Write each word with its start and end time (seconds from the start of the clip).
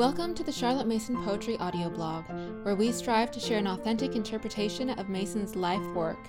Welcome 0.00 0.34
to 0.36 0.42
the 0.42 0.50
Charlotte 0.50 0.86
Mason 0.86 1.22
Poetry 1.24 1.58
audio 1.58 1.90
blog, 1.90 2.24
where 2.64 2.74
we 2.74 2.90
strive 2.90 3.30
to 3.32 3.38
share 3.38 3.58
an 3.58 3.66
authentic 3.66 4.16
interpretation 4.16 4.88
of 4.88 5.10
Mason's 5.10 5.54
life 5.54 5.84
work. 5.94 6.26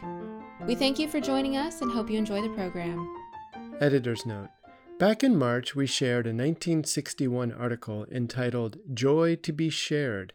We 0.68 0.76
thank 0.76 1.00
you 1.00 1.08
for 1.08 1.22
joining 1.22 1.56
us 1.56 1.82
and 1.82 1.90
hope 1.90 2.10
you 2.10 2.18
enjoy 2.18 2.42
the 2.42 2.50
program. 2.50 3.10
Editor's 3.80 4.26
note. 4.26 4.50
Back 5.00 5.24
in 5.24 5.38
March, 5.38 5.74
we 5.74 5.88
shared 5.88 6.26
a 6.26 6.36
1961 6.36 7.54
article 7.54 8.06
entitled 8.12 8.76
Joy 8.94 9.38
to 9.38 9.54
be 9.54 9.70
Shared 9.70 10.34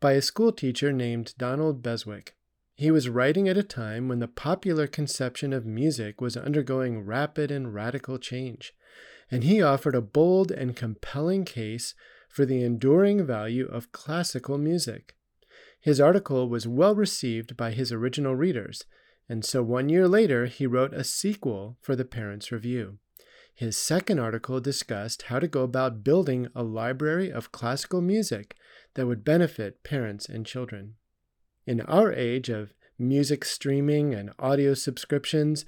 by 0.00 0.12
a 0.12 0.22
schoolteacher 0.22 0.90
named 0.90 1.34
Donald 1.36 1.82
Beswick. 1.82 2.36
He 2.74 2.90
was 2.90 3.10
writing 3.10 3.50
at 3.50 3.58
a 3.58 3.62
time 3.62 4.08
when 4.08 4.20
the 4.20 4.28
popular 4.28 4.86
conception 4.86 5.52
of 5.52 5.66
music 5.66 6.22
was 6.22 6.38
undergoing 6.38 7.04
rapid 7.04 7.50
and 7.50 7.74
radical 7.74 8.16
change, 8.16 8.72
and 9.30 9.44
he 9.44 9.60
offered 9.60 9.94
a 9.94 10.00
bold 10.00 10.50
and 10.50 10.74
compelling 10.74 11.44
case 11.44 11.94
for 12.28 12.44
the 12.44 12.62
enduring 12.62 13.26
value 13.26 13.66
of 13.66 13.92
classical 13.92 14.58
music. 14.58 15.16
His 15.80 16.00
article 16.00 16.48
was 16.48 16.68
well 16.68 16.94
received 16.94 17.56
by 17.56 17.72
his 17.72 17.90
original 17.90 18.36
readers, 18.36 18.84
and 19.28 19.44
so 19.44 19.62
one 19.62 19.88
year 19.88 20.06
later 20.06 20.46
he 20.46 20.66
wrote 20.66 20.92
a 20.92 21.04
sequel 21.04 21.76
for 21.80 21.96
the 21.96 22.04
Parents' 22.04 22.52
Review. 22.52 22.98
His 23.54 23.76
second 23.76 24.20
article 24.20 24.60
discussed 24.60 25.22
how 25.22 25.40
to 25.40 25.48
go 25.48 25.62
about 25.62 26.04
building 26.04 26.46
a 26.54 26.62
library 26.62 27.32
of 27.32 27.50
classical 27.50 28.00
music 28.00 28.54
that 28.94 29.06
would 29.06 29.24
benefit 29.24 29.82
parents 29.82 30.28
and 30.28 30.46
children. 30.46 30.94
In 31.66 31.80
our 31.80 32.12
age 32.12 32.48
of 32.48 32.72
music 32.98 33.44
streaming 33.44 34.14
and 34.14 34.30
audio 34.38 34.74
subscriptions, 34.74 35.64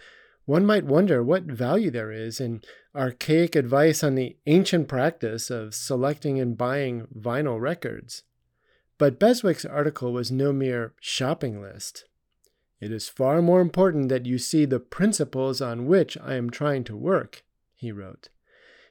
one 0.51 0.67
might 0.67 0.85
wonder 0.85 1.23
what 1.23 1.45
value 1.45 1.93
there 1.93 2.11
is 2.11 2.41
in 2.41 2.61
archaic 2.93 3.55
advice 3.55 4.03
on 4.03 4.17
the 4.17 4.37
ancient 4.47 4.89
practice 4.89 5.49
of 5.49 5.73
selecting 5.73 6.41
and 6.41 6.59
buying 6.59 7.07
vinyl 7.17 7.61
records. 7.61 8.25
But 8.99 9.21
Beswick's 9.21 9.65
article 9.65 10.13
was 10.13 10.33
no 10.33 10.53
mere 10.53 10.93
shopping 10.99 11.63
list. 11.63 12.05
It 12.81 12.91
is 12.91 13.09
far 13.09 13.41
more 13.41 13.61
important 13.61 14.09
that 14.09 14.27
you 14.27 14.39
see 14.39 14.65
the 14.65 14.81
principles 14.81 15.61
on 15.61 15.87
which 15.87 16.19
I 16.19 16.35
am 16.35 16.51
trying 16.51 16.83
to 16.83 16.97
work, 16.97 17.45
he 17.77 17.93
wrote. 17.93 18.29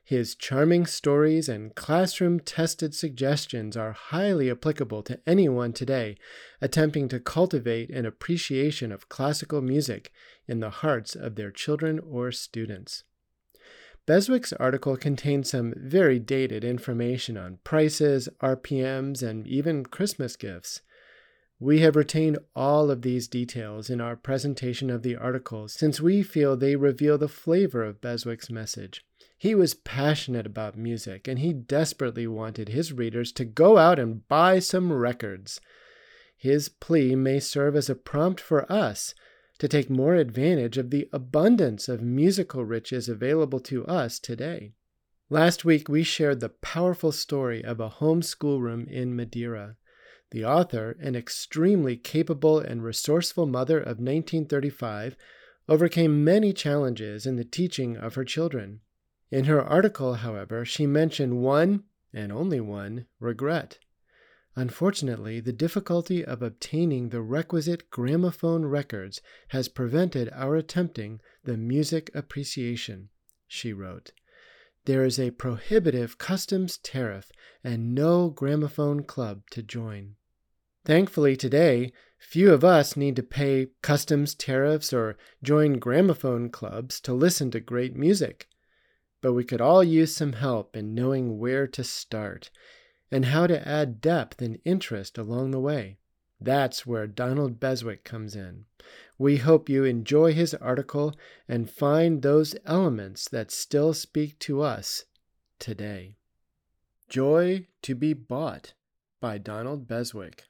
His 0.09 0.33
charming 0.33 0.87
stories 0.87 1.47
and 1.47 1.75
classroom 1.75 2.39
tested 2.39 2.95
suggestions 2.95 3.77
are 3.77 3.91
highly 3.91 4.49
applicable 4.49 5.03
to 5.03 5.19
anyone 5.27 5.71
today 5.71 6.17
attempting 6.59 7.07
to 7.09 7.19
cultivate 7.19 7.91
an 7.91 8.07
appreciation 8.07 8.91
of 8.91 9.07
classical 9.07 9.61
music 9.61 10.11
in 10.47 10.61
the 10.61 10.71
hearts 10.71 11.15
of 11.15 11.35
their 11.35 11.51
children 11.51 11.99
or 11.99 12.31
students. 12.31 13.03
Beswick's 14.07 14.51
article 14.53 14.97
contains 14.97 15.51
some 15.51 15.75
very 15.77 16.17
dated 16.17 16.63
information 16.63 17.37
on 17.37 17.59
prices, 17.63 18.27
RPMs, 18.41 19.21
and 19.21 19.45
even 19.45 19.85
Christmas 19.85 20.35
gifts. 20.35 20.81
We 21.61 21.79
have 21.81 21.97
retained 21.97 22.39
all 22.55 22.89
of 22.89 23.01
these 23.01 23.27
details 23.27 23.89
in 23.89 23.99
our 23.99 24.15
presentation 24.15 24.89
of 24.89 25.03
the 25.03 25.17
articles 25.17 25.73
since 25.73 25.99
we 25.99 26.23
feel 26.23 26.55
they 26.55 26.77
reveal 26.77 27.17
the 27.17 27.27
flavor 27.27 27.83
of 27.83 27.99
Beswick's 27.99 28.49
message. 28.49 29.03
He 29.37 29.53
was 29.53 29.73
passionate 29.73 30.45
about 30.45 30.77
music, 30.77 31.27
and 31.27 31.39
he 31.39 31.51
desperately 31.51 32.27
wanted 32.27 32.69
his 32.69 32.93
readers 32.93 33.33
to 33.33 33.43
go 33.45 33.77
out 33.77 33.99
and 33.99 34.25
buy 34.29 34.59
some 34.59 34.93
records. 34.93 35.59
His 36.37 36.69
plea 36.69 37.15
may 37.15 37.41
serve 37.41 37.75
as 37.75 37.89
a 37.89 37.95
prompt 37.95 38.39
for 38.39 38.69
us 38.71 39.13
to 39.57 39.67
take 39.67 39.89
more 39.89 40.15
advantage 40.15 40.77
of 40.77 40.89
the 40.89 41.09
abundance 41.11 41.89
of 41.89 42.01
musical 42.01 42.63
riches 42.63 43.09
available 43.09 43.59
to 43.59 43.85
us 43.85 44.17
today. 44.17 44.71
Last 45.29 45.65
week, 45.65 45.89
we 45.89 46.03
shared 46.03 46.39
the 46.39 46.49
powerful 46.49 47.11
story 47.11 47.63
of 47.63 47.81
a 47.81 47.89
home 47.89 48.21
schoolroom 48.21 48.87
in 48.87 49.13
Madeira. 49.13 49.75
The 50.31 50.45
author, 50.45 50.95
an 50.99 51.15
extremely 51.15 51.97
capable 51.97 52.59
and 52.59 52.83
resourceful 52.83 53.47
mother 53.47 53.79
of 53.79 53.97
1935, 53.97 55.15
overcame 55.67 56.23
many 56.23 56.53
challenges 56.53 57.25
in 57.25 57.35
the 57.35 57.43
teaching 57.43 57.97
of 57.97 58.13
her 58.13 58.23
children. 58.23 58.81
In 59.31 59.45
her 59.45 59.61
article, 59.61 60.15
however, 60.15 60.65
she 60.65 60.85
mentioned 60.85 61.41
one, 61.41 61.83
and 62.13 62.31
only 62.31 62.59
one, 62.59 63.07
regret. 63.19 63.79
Unfortunately, 64.55 65.39
the 65.39 65.53
difficulty 65.53 66.23
of 66.23 66.41
obtaining 66.41 67.09
the 67.09 67.21
requisite 67.21 67.89
gramophone 67.89 68.65
records 68.65 69.21
has 69.49 69.67
prevented 69.67 70.29
our 70.33 70.55
attempting 70.55 71.21
the 71.43 71.57
music 71.57 72.11
appreciation, 72.13 73.09
she 73.47 73.73
wrote. 73.73 74.11
There 74.85 75.05
is 75.05 75.19
a 75.19 75.31
prohibitive 75.31 76.17
customs 76.17 76.77
tariff 76.77 77.31
and 77.63 77.95
no 77.95 78.29
gramophone 78.29 79.03
club 79.03 79.43
to 79.51 79.63
join. 79.63 80.15
Thankfully, 80.85 81.35
today, 81.35 81.91
few 82.17 82.53
of 82.53 82.63
us 82.63 82.97
need 82.97 83.15
to 83.15 83.23
pay 83.23 83.67
customs 83.81 84.35
tariffs 84.35 84.93
or 84.93 85.17
join 85.43 85.79
gramophone 85.79 86.49
clubs 86.49 86.99
to 87.01 87.13
listen 87.13 87.51
to 87.51 87.59
great 87.59 87.95
music 87.95 88.47
but 89.21 89.33
we 89.33 89.43
could 89.43 89.61
all 89.61 89.83
use 89.83 90.15
some 90.15 90.33
help 90.33 90.75
in 90.75 90.95
knowing 90.95 91.37
where 91.37 91.67
to 91.67 91.83
start 91.83 92.49
and 93.11 93.25
how 93.25 93.47
to 93.47 93.67
add 93.67 94.01
depth 94.01 94.41
and 94.41 94.59
interest 94.63 95.17
along 95.17 95.51
the 95.51 95.59
way. 95.59 95.97
That's 96.39 96.85
where 96.85 97.07
Donald 97.07 97.59
Beswick 97.59 98.05
comes 98.05 98.35
in. 98.35 98.65
We 99.17 99.37
hope 99.37 99.67
you 99.67 99.83
enjoy 99.83 100.33
his 100.33 100.53
article 100.53 101.15
and 101.47 101.69
find 101.69 102.21
those 102.21 102.55
elements 102.65 103.27
that 103.29 103.51
still 103.51 103.93
speak 103.93 104.39
to 104.39 104.61
us 104.61 105.03
today. 105.57 106.15
Joy 107.09 107.67
to 107.81 107.95
be 107.95 108.13
Bought 108.13 108.73
by 109.19 109.37
Donald 109.37 109.87
Beswick. 109.87 110.45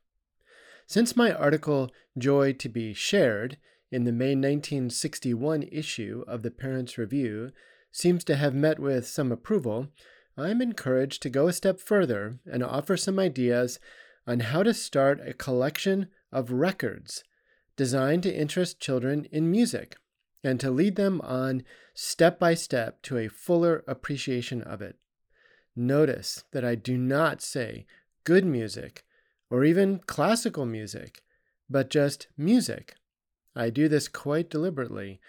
Since 0.89 1.15
my 1.15 1.31
article, 1.31 1.91
Joy 2.17 2.53
to 2.53 2.67
be 2.67 2.95
Shared, 2.95 3.57
in 3.91 4.05
the 4.05 4.11
May 4.11 4.33
1961 4.33 5.61
issue 5.71 6.23
of 6.27 6.41
the 6.41 6.49
Parents' 6.49 6.97
Review 6.97 7.51
seems 7.91 8.23
to 8.23 8.35
have 8.35 8.55
met 8.55 8.79
with 8.79 9.05
some 9.05 9.31
approval, 9.31 9.89
I 10.35 10.49
am 10.49 10.63
encouraged 10.63 11.21
to 11.21 11.29
go 11.29 11.47
a 11.47 11.53
step 11.53 11.79
further 11.79 12.39
and 12.51 12.63
offer 12.63 12.97
some 12.97 13.19
ideas 13.19 13.79
on 14.25 14.39
how 14.39 14.63
to 14.63 14.73
start 14.73 15.21
a 15.23 15.33
collection 15.33 16.07
of 16.31 16.51
records 16.51 17.23
designed 17.75 18.23
to 18.23 18.35
interest 18.35 18.79
children 18.79 19.25
in 19.25 19.51
music 19.51 19.95
and 20.43 20.59
to 20.59 20.71
lead 20.71 20.95
them 20.95 21.21
on 21.21 21.61
step 21.93 22.39
by 22.39 22.55
step 22.55 23.03
to 23.03 23.19
a 23.19 23.27
fuller 23.27 23.83
appreciation 23.87 24.63
of 24.63 24.81
it. 24.81 24.97
Notice 25.75 26.45
that 26.51 26.65
I 26.65 26.73
do 26.73 26.97
not 26.97 27.43
say 27.43 27.85
good 28.23 28.43
music 28.43 29.05
or 29.49 29.63
even 29.63 29.99
classical 29.99 30.65
music, 30.65 31.23
but 31.69 31.89
just 31.89 32.27
music. 32.37 32.95
I 33.55 33.69
do 33.69 33.87
this 33.87 34.07
quite 34.07 34.49
deliberately 34.49 35.19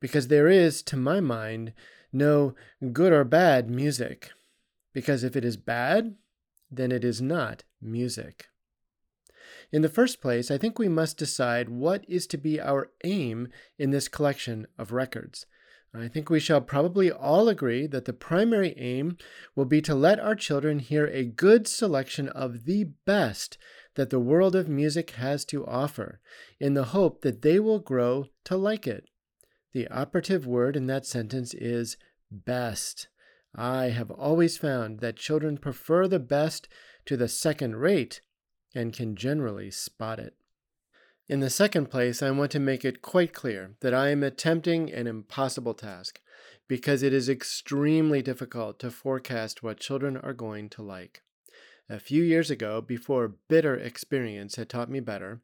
because 0.00 0.28
there 0.28 0.48
is, 0.48 0.82
to 0.84 0.96
my 0.96 1.20
mind, 1.20 1.72
no 2.12 2.54
good 2.92 3.12
or 3.12 3.24
bad 3.24 3.68
music, 3.70 4.30
because 4.92 5.24
if 5.24 5.34
it 5.34 5.44
is 5.44 5.56
bad, 5.56 6.14
then 6.70 6.92
it 6.92 7.04
is 7.04 7.20
not 7.20 7.64
music. 7.80 8.48
In 9.72 9.82
the 9.82 9.88
first 9.88 10.20
place, 10.20 10.50
I 10.50 10.58
think 10.58 10.78
we 10.78 10.88
must 10.88 11.18
decide 11.18 11.68
what 11.68 12.04
is 12.08 12.26
to 12.28 12.38
be 12.38 12.60
our 12.60 12.90
aim 13.02 13.48
in 13.78 13.90
this 13.90 14.08
collection 14.08 14.66
of 14.78 14.92
records. 14.92 15.46
I 15.96 16.08
think 16.08 16.28
we 16.28 16.40
shall 16.40 16.60
probably 16.60 17.10
all 17.12 17.48
agree 17.48 17.86
that 17.86 18.04
the 18.04 18.12
primary 18.12 18.74
aim 18.76 19.16
will 19.54 19.64
be 19.64 19.80
to 19.82 19.94
let 19.94 20.18
our 20.18 20.34
children 20.34 20.80
hear 20.80 21.06
a 21.06 21.24
good 21.24 21.68
selection 21.68 22.28
of 22.30 22.64
the 22.64 22.84
best 23.04 23.58
that 23.94 24.10
the 24.10 24.18
world 24.18 24.56
of 24.56 24.68
music 24.68 25.10
has 25.10 25.44
to 25.46 25.64
offer, 25.64 26.20
in 26.58 26.74
the 26.74 26.86
hope 26.86 27.20
that 27.20 27.42
they 27.42 27.60
will 27.60 27.78
grow 27.78 28.26
to 28.42 28.56
like 28.56 28.88
it. 28.88 29.08
The 29.72 29.86
operative 29.86 30.46
word 30.46 30.76
in 30.76 30.86
that 30.86 31.06
sentence 31.06 31.54
is 31.54 31.96
best. 32.28 33.06
I 33.54 33.86
have 33.86 34.10
always 34.10 34.58
found 34.58 34.98
that 34.98 35.16
children 35.16 35.58
prefer 35.58 36.08
the 36.08 36.18
best 36.18 36.66
to 37.06 37.16
the 37.16 37.28
second 37.28 37.76
rate 37.76 38.20
and 38.74 38.92
can 38.92 39.14
generally 39.14 39.70
spot 39.70 40.18
it. 40.18 40.34
In 41.26 41.40
the 41.40 41.48
second 41.48 41.86
place, 41.90 42.22
I 42.22 42.30
want 42.32 42.50
to 42.50 42.60
make 42.60 42.84
it 42.84 43.00
quite 43.00 43.32
clear 43.32 43.76
that 43.80 43.94
I 43.94 44.10
am 44.10 44.22
attempting 44.22 44.92
an 44.92 45.06
impossible 45.06 45.72
task 45.72 46.20
because 46.68 47.02
it 47.02 47.14
is 47.14 47.30
extremely 47.30 48.20
difficult 48.20 48.78
to 48.80 48.90
forecast 48.90 49.62
what 49.62 49.80
children 49.80 50.18
are 50.18 50.34
going 50.34 50.68
to 50.70 50.82
like. 50.82 51.22
A 51.88 51.98
few 51.98 52.22
years 52.22 52.50
ago, 52.50 52.82
before 52.82 53.36
bitter 53.48 53.74
experience 53.74 54.56
had 54.56 54.68
taught 54.68 54.90
me 54.90 55.00
better, 55.00 55.40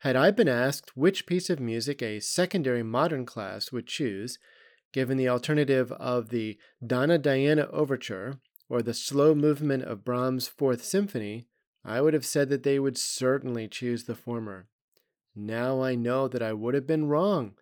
had 0.00 0.16
I 0.16 0.32
been 0.32 0.48
asked 0.48 0.98
which 0.98 1.26
piece 1.26 1.48
of 1.48 1.60
music 1.60 2.02
a 2.02 2.20
secondary 2.20 2.82
modern 2.82 3.24
class 3.24 3.72
would 3.72 3.86
choose, 3.86 4.38
given 4.92 5.16
the 5.16 5.30
alternative 5.30 5.92
of 5.92 6.28
the 6.28 6.58
Donna 6.86 7.16
Diana 7.16 7.68
Overture 7.70 8.38
or 8.68 8.82
the 8.82 8.92
slow 8.92 9.34
movement 9.34 9.84
of 9.84 10.04
Brahms' 10.04 10.46
Fourth 10.46 10.84
Symphony, 10.84 11.46
I 11.84 12.02
would 12.02 12.12
have 12.12 12.26
said 12.26 12.50
that 12.50 12.64
they 12.64 12.78
would 12.78 12.98
certainly 12.98 13.66
choose 13.66 14.04
the 14.04 14.14
former. 14.14 14.68
Now 15.34 15.82
I 15.82 15.94
know 15.94 16.28
that 16.28 16.42
I 16.42 16.52
would 16.52 16.74
have 16.74 16.86
been 16.86 17.08
wrong. 17.08 17.54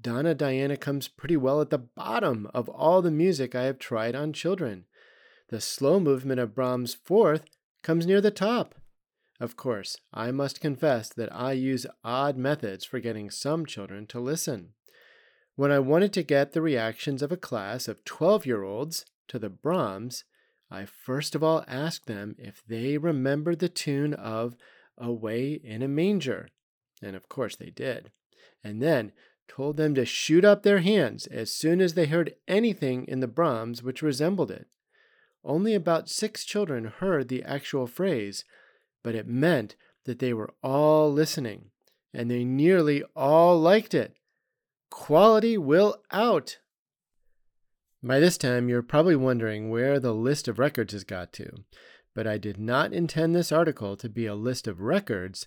Donna 0.00 0.34
Diana 0.34 0.76
comes 0.76 1.08
pretty 1.08 1.36
well 1.36 1.60
at 1.60 1.70
the 1.70 1.78
bottom 1.78 2.48
of 2.54 2.68
all 2.68 3.02
the 3.02 3.10
music 3.10 3.54
I 3.54 3.64
have 3.64 3.78
tried 3.78 4.14
on 4.14 4.32
children. 4.32 4.86
The 5.48 5.60
slow 5.60 6.00
movement 6.00 6.40
of 6.40 6.54
Brahms' 6.54 6.94
Fourth 6.94 7.44
comes 7.82 8.06
near 8.06 8.20
the 8.20 8.30
top. 8.30 8.74
Of 9.40 9.56
course, 9.56 9.96
I 10.12 10.30
must 10.30 10.60
confess 10.60 11.08
that 11.08 11.34
I 11.34 11.52
use 11.52 11.86
odd 12.04 12.36
methods 12.36 12.84
for 12.84 13.00
getting 13.00 13.30
some 13.30 13.64
children 13.64 14.06
to 14.08 14.20
listen. 14.20 14.74
When 15.56 15.70
I 15.70 15.78
wanted 15.78 16.12
to 16.14 16.22
get 16.22 16.52
the 16.52 16.62
reactions 16.62 17.22
of 17.22 17.32
a 17.32 17.36
class 17.36 17.88
of 17.88 18.04
12 18.04 18.46
year 18.46 18.62
olds 18.62 19.04
to 19.28 19.38
the 19.38 19.48
Brahms, 19.48 20.24
I 20.70 20.84
first 20.84 21.34
of 21.34 21.42
all 21.42 21.64
asked 21.66 22.06
them 22.06 22.36
if 22.38 22.62
they 22.66 22.96
remembered 22.96 23.58
the 23.58 23.68
tune 23.68 24.14
of 24.14 24.56
Away 24.96 25.54
in 25.64 25.82
a 25.82 25.88
Manger. 25.88 26.48
And 27.02 27.16
of 27.16 27.28
course 27.28 27.56
they 27.56 27.70
did. 27.70 28.10
And 28.62 28.82
then 28.82 29.12
told 29.48 29.76
them 29.76 29.94
to 29.96 30.04
shoot 30.04 30.44
up 30.44 30.62
their 30.62 30.78
hands 30.78 31.26
as 31.26 31.50
soon 31.50 31.80
as 31.80 31.94
they 31.94 32.06
heard 32.06 32.36
anything 32.46 33.04
in 33.06 33.20
the 33.20 33.26
Brahms 33.26 33.82
which 33.82 34.02
resembled 34.02 34.50
it. 34.50 34.66
Only 35.42 35.74
about 35.74 36.08
six 36.08 36.44
children 36.44 36.84
heard 36.84 37.28
the 37.28 37.42
actual 37.42 37.86
phrase, 37.86 38.44
but 39.02 39.14
it 39.14 39.26
meant 39.26 39.74
that 40.04 40.18
they 40.18 40.32
were 40.32 40.52
all 40.62 41.12
listening, 41.12 41.70
and 42.12 42.30
they 42.30 42.44
nearly 42.44 43.02
all 43.16 43.58
liked 43.58 43.94
it. 43.94 44.14
Quality 44.90 45.56
will 45.56 46.02
out! 46.10 46.58
By 48.02 48.18
this 48.18 48.38
time, 48.38 48.68
you're 48.68 48.82
probably 48.82 49.16
wondering 49.16 49.68
where 49.68 50.00
the 50.00 50.14
list 50.14 50.48
of 50.48 50.58
records 50.58 50.92
has 50.92 51.04
got 51.04 51.32
to, 51.34 51.64
but 52.14 52.26
I 52.26 52.38
did 52.38 52.58
not 52.58 52.92
intend 52.92 53.34
this 53.34 53.52
article 53.52 53.96
to 53.96 54.08
be 54.08 54.26
a 54.26 54.34
list 54.34 54.66
of 54.66 54.80
records, 54.80 55.46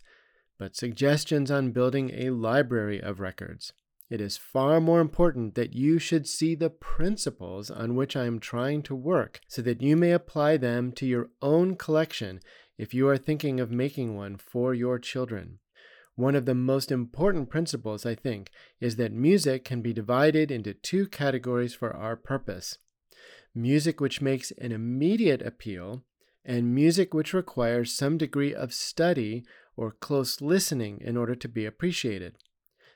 but 0.63 0.77
suggestions 0.77 1.51
on 1.51 1.74
building 1.74 2.10
a 2.13 2.30
library 2.30 3.04
of 3.04 3.19
records. 3.19 3.74
It 4.10 4.21
is 4.21 4.38
far 4.38 4.80
more 4.80 5.01
important 5.01 5.56
that 5.56 5.74
you 5.74 6.00
should 6.00 6.25
see 6.25 6.56
the 6.56 6.69
principles 6.69 7.69
on 7.69 7.95
which 7.95 8.15
I 8.15 8.24
am 8.27 8.39
trying 8.39 8.81
to 8.83 8.95
work 8.95 9.42
so 9.45 9.62
that 9.62 9.81
you 9.81 9.98
may 9.98 10.13
apply 10.13 10.56
them 10.56 10.94
to 10.94 11.06
your 11.06 11.31
own 11.42 11.75
collection 11.75 12.39
if 12.77 12.94
you 12.94 13.10
are 13.10 13.18
thinking 13.18 13.60
of 13.60 13.71
making 13.71 14.15
one 14.15 14.38
for 14.38 14.74
your 14.74 15.00
children. 15.00 15.60
One 16.15 16.33
of 16.33 16.45
the 16.45 16.56
most 16.56 16.94
important 16.94 17.50
principles, 17.50 18.06
I 18.06 18.15
think, 18.15 18.50
is 18.80 18.95
that 18.95 19.12
music 19.12 19.65
can 19.65 19.81
be 19.81 19.92
divided 19.92 20.50
into 20.50 20.74
two 20.74 21.10
categories 21.10 21.74
for 21.74 21.94
our 21.94 22.15
purpose 22.15 22.77
music 23.54 24.00
which 24.00 24.21
makes 24.21 24.51
an 24.51 24.71
immediate 24.71 25.42
appeal, 25.42 26.06
and 26.45 26.74
music 26.74 27.13
which 27.13 27.33
requires 27.33 27.94
some 27.94 28.18
degree 28.18 28.54
of 28.54 28.74
study 28.74 29.44
or 29.75 29.92
close 29.92 30.42
listening 30.42 31.00
in 31.02 31.18
order 31.18 31.36
to 31.36 31.48
be 31.48 31.66
appreciated. 31.66 32.38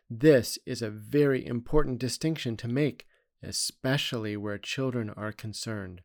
This 0.09 0.57
is 0.65 0.81
a 0.81 0.89
very 0.89 1.45
important 1.45 1.99
distinction 1.99 2.55
to 2.57 2.67
make, 2.67 3.05
especially 3.43 4.37
where 4.37 4.57
children 4.57 5.09
are 5.09 5.31
concerned. 5.31 6.01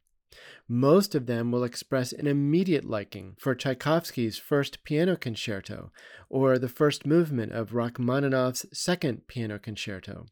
Most 0.66 1.14
of 1.14 1.26
them 1.26 1.52
will 1.52 1.62
express 1.62 2.12
an 2.12 2.26
immediate 2.26 2.84
liking 2.84 3.36
for 3.38 3.54
Tchaikovsky's 3.54 4.38
first 4.38 4.82
piano 4.82 5.14
concerto 5.16 5.92
or 6.30 6.58
the 6.58 6.68
first 6.68 7.06
movement 7.06 7.52
of 7.52 7.74
Rachmaninoff's 7.74 8.66
second 8.72 9.26
piano 9.26 9.58
concerto. 9.58 10.26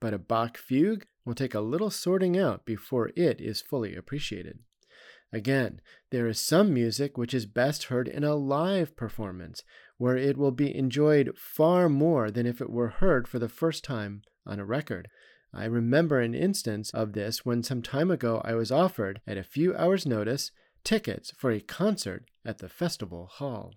But 0.00 0.14
a 0.14 0.18
Bach 0.18 0.56
fugue 0.56 1.06
will 1.24 1.34
take 1.34 1.54
a 1.54 1.60
little 1.60 1.90
sorting 1.90 2.38
out 2.38 2.64
before 2.64 3.10
it 3.16 3.40
is 3.40 3.60
fully 3.60 3.96
appreciated. 3.96 4.60
Again, 5.32 5.80
there 6.10 6.28
is 6.28 6.38
some 6.38 6.72
music 6.72 7.18
which 7.18 7.34
is 7.34 7.46
best 7.46 7.84
heard 7.84 8.08
in 8.08 8.24
a 8.24 8.36
live 8.36 8.96
performance, 8.96 9.62
where 9.98 10.16
it 10.16 10.36
will 10.36 10.52
be 10.52 10.76
enjoyed 10.76 11.36
far 11.36 11.88
more 11.88 12.30
than 12.30 12.46
if 12.46 12.60
it 12.60 12.70
were 12.70 12.88
heard 12.88 13.26
for 13.26 13.38
the 13.38 13.48
first 13.48 13.82
time 13.82 14.22
on 14.46 14.60
a 14.60 14.64
record. 14.64 15.08
I 15.52 15.64
remember 15.64 16.20
an 16.20 16.34
instance 16.34 16.90
of 16.90 17.12
this 17.12 17.44
when 17.44 17.62
some 17.62 17.82
time 17.82 18.10
ago 18.10 18.40
I 18.44 18.54
was 18.54 18.70
offered, 18.70 19.20
at 19.26 19.38
a 19.38 19.42
few 19.42 19.74
hours' 19.74 20.06
notice, 20.06 20.52
tickets 20.84 21.32
for 21.36 21.50
a 21.50 21.60
concert 21.60 22.26
at 22.44 22.58
the 22.58 22.68
festival 22.68 23.26
hall. 23.26 23.74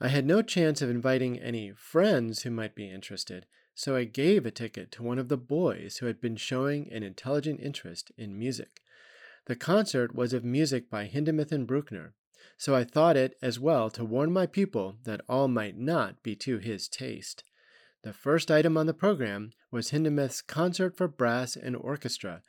I 0.00 0.08
had 0.08 0.26
no 0.26 0.42
chance 0.42 0.80
of 0.80 0.90
inviting 0.90 1.40
any 1.40 1.72
friends 1.72 2.42
who 2.42 2.50
might 2.50 2.76
be 2.76 2.88
interested, 2.88 3.46
so 3.74 3.96
I 3.96 4.04
gave 4.04 4.46
a 4.46 4.50
ticket 4.50 4.92
to 4.92 5.02
one 5.02 5.18
of 5.18 5.28
the 5.28 5.36
boys 5.36 5.96
who 5.96 6.06
had 6.06 6.20
been 6.20 6.36
showing 6.36 6.92
an 6.92 7.02
intelligent 7.02 7.60
interest 7.60 8.12
in 8.16 8.38
music. 8.38 8.80
The 9.48 9.56
concert 9.56 10.14
was 10.14 10.34
of 10.34 10.44
music 10.44 10.90
by 10.90 11.08
Hindemith 11.08 11.52
and 11.52 11.66
Bruckner, 11.66 12.12
so 12.58 12.74
I 12.74 12.84
thought 12.84 13.16
it 13.16 13.34
as 13.40 13.58
well 13.58 13.88
to 13.88 14.04
warn 14.04 14.30
my 14.30 14.44
pupil 14.44 14.98
that 15.04 15.22
all 15.26 15.48
might 15.48 15.74
not 15.74 16.22
be 16.22 16.36
to 16.36 16.58
his 16.58 16.86
taste. 16.86 17.44
The 18.02 18.12
first 18.12 18.50
item 18.50 18.76
on 18.76 18.84
the 18.84 18.92
program 18.92 19.52
was 19.70 19.90
Hindemith's 19.90 20.42
Concert 20.42 20.98
for 20.98 21.08
Brass 21.08 21.56
and 21.56 21.74
Orchestra, 21.74 22.42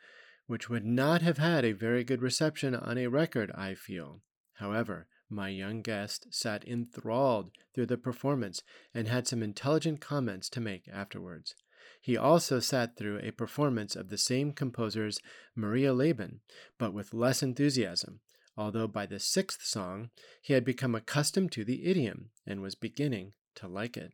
which 0.45 0.69
would 0.69 0.83
not 0.83 1.21
have 1.21 1.37
had 1.37 1.63
a 1.63 1.71
very 1.71 2.03
good 2.03 2.21
reception 2.21 2.75
on 2.75 2.97
a 2.97 3.07
record, 3.07 3.49
I 3.55 3.75
feel. 3.75 4.19
However, 4.55 5.07
my 5.29 5.47
young 5.47 5.81
guest 5.81 6.27
sat 6.31 6.67
enthralled 6.67 7.51
through 7.73 7.85
the 7.85 7.97
performance 7.97 8.61
and 8.93 9.07
had 9.07 9.25
some 9.25 9.41
intelligent 9.41 10.01
comments 10.01 10.49
to 10.49 10.59
make 10.59 10.89
afterwards. 10.91 11.55
He 11.99 12.15
also 12.15 12.59
sat 12.59 12.95
through 12.95 13.19
a 13.19 13.31
performance 13.31 13.95
of 13.95 14.09
the 14.09 14.17
same 14.17 14.53
composer's 14.53 15.19
Marienleben, 15.57 16.39
but 16.77 16.93
with 16.93 17.13
less 17.13 17.43
enthusiasm, 17.43 18.21
although 18.55 18.87
by 18.87 19.05
the 19.05 19.19
sixth 19.19 19.63
song 19.63 20.09
he 20.41 20.53
had 20.53 20.63
become 20.63 20.95
accustomed 20.95 21.51
to 21.53 21.65
the 21.65 21.85
idiom 21.85 22.29
and 22.47 22.61
was 22.61 22.75
beginning 22.75 23.33
to 23.55 23.67
like 23.67 23.97
it. 23.97 24.13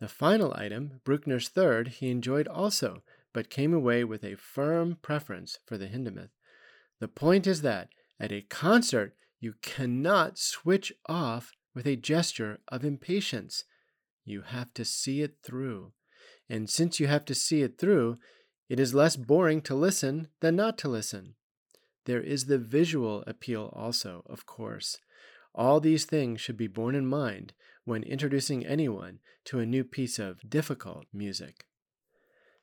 The 0.00 0.08
final 0.08 0.52
item, 0.54 1.00
Bruckner's 1.04 1.48
third, 1.48 1.88
he 1.88 2.10
enjoyed 2.10 2.48
also, 2.48 3.02
but 3.32 3.50
came 3.50 3.72
away 3.72 4.04
with 4.04 4.24
a 4.24 4.36
firm 4.36 4.98
preference 5.00 5.58
for 5.66 5.78
the 5.78 5.86
Hindemith. 5.86 6.30
The 7.00 7.08
point 7.08 7.46
is 7.46 7.62
that 7.62 7.88
at 8.18 8.32
a 8.32 8.42
concert 8.42 9.14
you 9.40 9.54
cannot 9.62 10.38
switch 10.38 10.92
off 11.06 11.52
with 11.74 11.86
a 11.86 11.96
gesture 11.96 12.60
of 12.68 12.84
impatience. 12.84 13.64
You 14.24 14.42
have 14.42 14.72
to 14.74 14.84
see 14.84 15.20
it 15.20 15.36
through. 15.42 15.92
And 16.48 16.68
since 16.68 17.00
you 17.00 17.06
have 17.06 17.24
to 17.26 17.34
see 17.34 17.62
it 17.62 17.78
through, 17.78 18.16
it 18.68 18.80
is 18.80 18.94
less 18.94 19.16
boring 19.16 19.60
to 19.62 19.74
listen 19.74 20.28
than 20.40 20.56
not 20.56 20.78
to 20.78 20.88
listen. 20.88 21.34
There 22.06 22.20
is 22.20 22.46
the 22.46 22.58
visual 22.58 23.24
appeal 23.26 23.72
also, 23.74 24.22
of 24.26 24.46
course. 24.46 24.98
All 25.54 25.80
these 25.80 26.04
things 26.04 26.40
should 26.40 26.56
be 26.56 26.66
borne 26.66 26.94
in 26.94 27.06
mind 27.06 27.52
when 27.84 28.02
introducing 28.02 28.66
anyone 28.66 29.20
to 29.44 29.58
a 29.58 29.66
new 29.66 29.84
piece 29.84 30.18
of 30.18 30.48
difficult 30.48 31.06
music. 31.12 31.66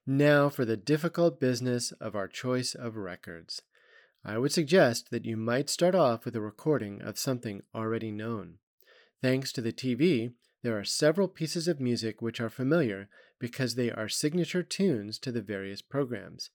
Now 0.05 0.49
for 0.49 0.65
the 0.65 0.77
difficult 0.77 1.39
business 1.39 1.91
of 1.93 2.15
our 2.15 2.27
choice 2.27 2.73
of 2.73 2.97
records. 2.97 3.61
I 4.25 4.37
would 4.37 4.51
suggest 4.51 5.09
that 5.11 5.25
you 5.25 5.37
might 5.37 5.69
start 5.69 5.95
off 5.95 6.25
with 6.25 6.35
a 6.35 6.41
recording 6.41 7.01
of 7.01 7.17
something 7.17 7.61
already 7.73 8.11
known. 8.11 8.55
Thanks 9.21 9.51
to 9.53 9.61
the 9.61 9.71
TV, 9.71 10.33
there 10.63 10.77
are 10.77 10.83
several 10.83 11.27
pieces 11.27 11.67
of 11.67 11.79
music 11.79 12.21
which 12.21 12.39
are 12.39 12.49
familiar 12.49 13.09
because 13.41 13.73
they 13.73 13.91
are 13.91 14.07
signature 14.07 14.61
tunes 14.61 15.17
to 15.17 15.31
the 15.31 15.41
various 15.41 15.81
programs. 15.81 16.51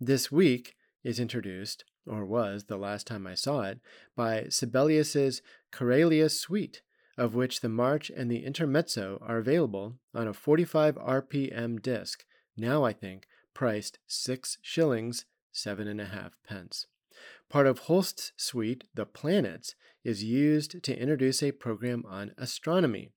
This 0.00 0.32
week 0.32 0.74
is 1.04 1.20
introduced, 1.20 1.84
or 2.06 2.24
was 2.24 2.64
the 2.64 2.78
last 2.78 3.06
time 3.06 3.26
I 3.26 3.34
saw 3.34 3.64
it, 3.64 3.78
by 4.16 4.46
Sibelius's 4.48 5.42
Karelia 5.70 6.30
Suite, 6.30 6.80
of 7.18 7.34
which 7.34 7.60
the 7.60 7.68
march 7.68 8.10
and 8.10 8.30
the 8.30 8.44
intermezzo 8.44 9.22
are 9.22 9.36
available 9.36 9.98
on 10.14 10.26
a 10.26 10.32
45 10.32 10.96
RPM 10.96 11.82
disc, 11.82 12.24
now 12.56 12.84
I 12.84 12.94
think 12.94 13.26
priced 13.52 13.98
six 14.06 14.56
shillings, 14.62 15.26
seven 15.52 15.86
and 15.86 16.00
a 16.00 16.06
half 16.06 16.32
pence. 16.48 16.86
Part 17.50 17.66
of 17.66 17.80
Holst's 17.80 18.32
suite, 18.36 18.84
The 18.94 19.04
Planets, 19.04 19.74
is 20.02 20.24
used 20.24 20.82
to 20.82 20.98
introduce 20.98 21.42
a 21.42 21.52
program 21.52 22.02
on 22.08 22.32
astronomy, 22.38 23.12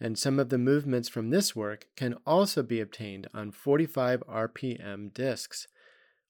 and 0.00 0.18
some 0.18 0.38
of 0.38 0.48
the 0.48 0.58
movements 0.58 1.08
from 1.08 1.30
this 1.30 1.54
work 1.54 1.86
can 1.96 2.16
also 2.26 2.62
be 2.62 2.80
obtained 2.80 3.26
on 3.34 3.50
45 3.50 4.22
RPM 4.28 5.12
discs, 5.12 5.68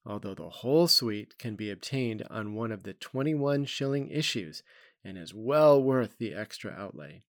although 0.05 0.35
the 0.35 0.49
whole 0.49 0.89
suite 0.89 1.39
can 1.39 1.57
be 1.57 1.71
obtained 1.71 2.23
on 2.31 2.55
one 2.55 2.73
of 2.73 2.83
the 2.83 2.95
21 2.95 3.65
shilling 3.65 4.09
issues 4.11 4.63
and 5.05 5.17
is 5.17 5.35
well 5.35 5.83
worth 5.83 6.19
the 6.19 6.35
extra 6.35 6.73
outlay. 6.73 7.23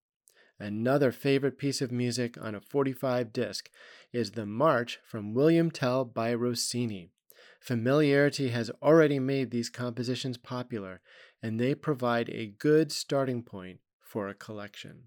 Another 0.60 1.12
favorite 1.12 1.60
piece 1.60 1.82
of 1.82 1.92
music 1.92 2.36
on 2.42 2.56
a 2.56 2.62
45 2.62 3.32
disc 3.32 3.70
is 4.12 4.32
the 4.32 4.46
March 4.46 5.00
from 5.06 5.34
William 5.36 5.70
Tell 5.70 6.04
by 6.04 6.34
Rossini. 6.34 7.12
Familiarity 7.60 8.50
has 8.50 8.72
already 8.82 9.20
made 9.20 9.52
these 9.52 9.70
compositions 9.70 10.38
popular, 10.38 11.02
and 11.44 11.60
they 11.60 11.76
provide 11.76 12.30
a 12.30 12.48
good 12.58 12.92
starting 12.92 13.44
point 13.44 13.80
for 14.00 14.28
a 14.28 14.34
collection. 14.34 15.04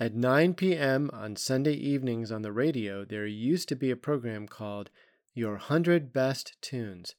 At 0.00 0.14
9 0.14 0.54
p.m. 0.54 1.10
on 1.12 1.34
Sunday 1.34 1.74
evenings 1.74 2.30
on 2.30 2.42
the 2.42 2.52
radio, 2.52 3.04
there 3.04 3.26
used 3.26 3.68
to 3.68 3.76
be 3.76 3.90
a 3.90 3.96
program 3.96 4.46
called 4.46 4.90
Your 5.34 5.52
100 5.52 6.12
Best 6.12 6.56
Tunes 6.60 7.14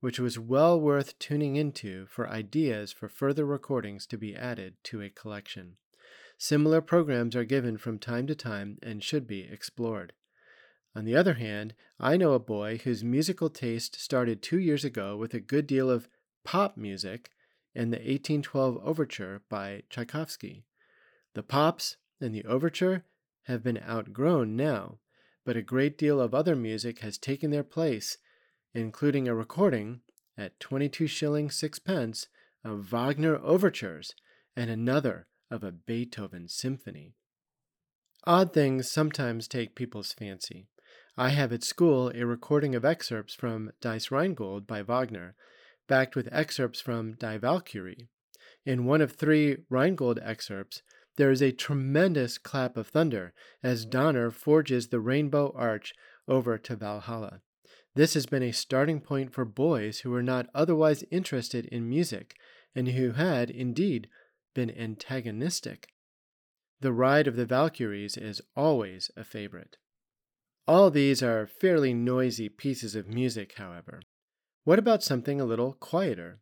which 0.00 0.18
was 0.18 0.38
well 0.38 0.80
worth 0.80 1.18
tuning 1.18 1.56
into 1.56 2.06
for 2.06 2.28
ideas 2.28 2.90
for 2.90 3.08
further 3.08 3.44
recordings 3.44 4.06
to 4.06 4.18
be 4.18 4.34
added 4.34 4.74
to 4.82 5.02
a 5.02 5.10
collection. 5.10 5.76
Similar 6.38 6.80
programs 6.80 7.36
are 7.36 7.44
given 7.44 7.76
from 7.76 7.98
time 7.98 8.26
to 8.26 8.34
time 8.34 8.78
and 8.82 9.04
should 9.04 9.26
be 9.26 9.42
explored. 9.42 10.14
On 10.96 11.04
the 11.04 11.14
other 11.14 11.34
hand, 11.34 11.74
I 12.00 12.16
know 12.16 12.32
a 12.32 12.38
boy 12.38 12.78
whose 12.78 13.04
musical 13.04 13.50
taste 13.50 14.00
started 14.00 14.42
two 14.42 14.58
years 14.58 14.84
ago 14.84 15.16
with 15.16 15.34
a 15.34 15.40
good 15.40 15.66
deal 15.66 15.90
of 15.90 16.08
pop 16.44 16.76
music 16.76 17.30
and 17.74 17.92
the 17.92 17.98
1812 17.98 18.78
Overture 18.82 19.42
by 19.50 19.82
Tchaikovsky. 19.90 20.64
The 21.34 21.42
pops 21.42 21.98
and 22.20 22.34
the 22.34 22.44
overture 22.44 23.04
have 23.44 23.62
been 23.62 23.80
outgrown 23.88 24.56
now, 24.56 24.98
but 25.44 25.56
a 25.56 25.62
great 25.62 25.96
deal 25.96 26.20
of 26.20 26.34
other 26.34 26.54
music 26.54 27.00
has 27.00 27.18
taken 27.18 27.50
their 27.50 27.64
place, 27.64 28.18
including 28.74 29.26
a 29.26 29.34
recording 29.34 30.00
at 30.36 30.60
22 30.60 31.06
shillings 31.06 31.56
6 31.56 31.78
pence 31.80 32.28
of 32.64 32.84
Wagner 32.90 33.36
overtures 33.38 34.14
and 34.56 34.70
another 34.70 35.26
of 35.50 35.64
a 35.64 35.72
Beethoven 35.72 36.48
symphony. 36.48 37.14
Odd 38.24 38.52
things 38.52 38.90
sometimes 38.90 39.48
take 39.48 39.74
people's 39.74 40.12
fancy. 40.12 40.68
I 41.16 41.30
have 41.30 41.52
at 41.52 41.64
school 41.64 42.10
a 42.14 42.24
recording 42.24 42.74
of 42.74 42.84
excerpts 42.84 43.34
from 43.34 43.72
Das 43.80 44.10
Rheingold 44.10 44.66
by 44.66 44.82
Wagner, 44.82 45.34
backed 45.88 46.14
with 46.14 46.28
excerpts 46.30 46.80
from 46.80 47.14
Die 47.14 47.38
Walküre. 47.38 48.08
In 48.64 48.84
one 48.84 49.00
of 49.00 49.12
three 49.12 49.58
Rheingold 49.68 50.20
excerpts, 50.22 50.82
there 51.16 51.30
is 51.30 51.42
a 51.42 51.52
tremendous 51.52 52.38
clap 52.38 52.76
of 52.76 52.88
thunder 52.88 53.32
as 53.62 53.84
Donner 53.84 54.30
forges 54.30 54.88
the 54.88 55.00
rainbow 55.00 55.52
arch 55.56 55.92
over 56.28 56.56
to 56.58 56.76
Valhalla. 56.76 57.40
This 57.94 58.14
has 58.14 58.26
been 58.26 58.42
a 58.42 58.52
starting 58.52 59.00
point 59.00 59.32
for 59.32 59.44
boys 59.44 60.00
who 60.00 60.10
were 60.10 60.22
not 60.22 60.46
otherwise 60.54 61.04
interested 61.10 61.66
in 61.66 61.88
music 61.88 62.34
and 62.74 62.88
who 62.88 63.12
had, 63.12 63.50
indeed, 63.50 64.08
been 64.54 64.70
antagonistic. 64.70 65.88
The 66.80 66.92
Ride 66.92 67.26
of 67.26 67.36
the 67.36 67.46
Valkyries 67.46 68.16
is 68.16 68.40
always 68.56 69.10
a 69.16 69.24
favorite. 69.24 69.76
All 70.66 70.90
these 70.90 71.22
are 71.22 71.46
fairly 71.46 71.92
noisy 71.92 72.48
pieces 72.48 72.94
of 72.94 73.08
music, 73.08 73.54
however. 73.56 74.00
What 74.64 74.78
about 74.78 75.02
something 75.02 75.40
a 75.40 75.44
little 75.44 75.72
quieter? 75.74 76.38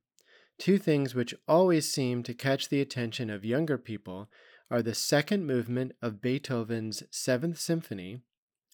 Two 0.59 0.77
things 0.77 1.15
which 1.15 1.35
always 1.47 1.91
seem 1.91 2.23
to 2.25 2.35
catch 2.35 2.69
the 2.69 2.81
attention 2.81 3.31
of 3.31 3.45
younger 3.45 3.79
people 3.79 4.29
are 4.71 4.83
the 4.83 4.95
second 4.95 5.47
movement 5.47 5.93
of 6.03 6.21
Beethoven's 6.21 7.03
Seventh 7.11 7.59
Symphony. 7.59 8.21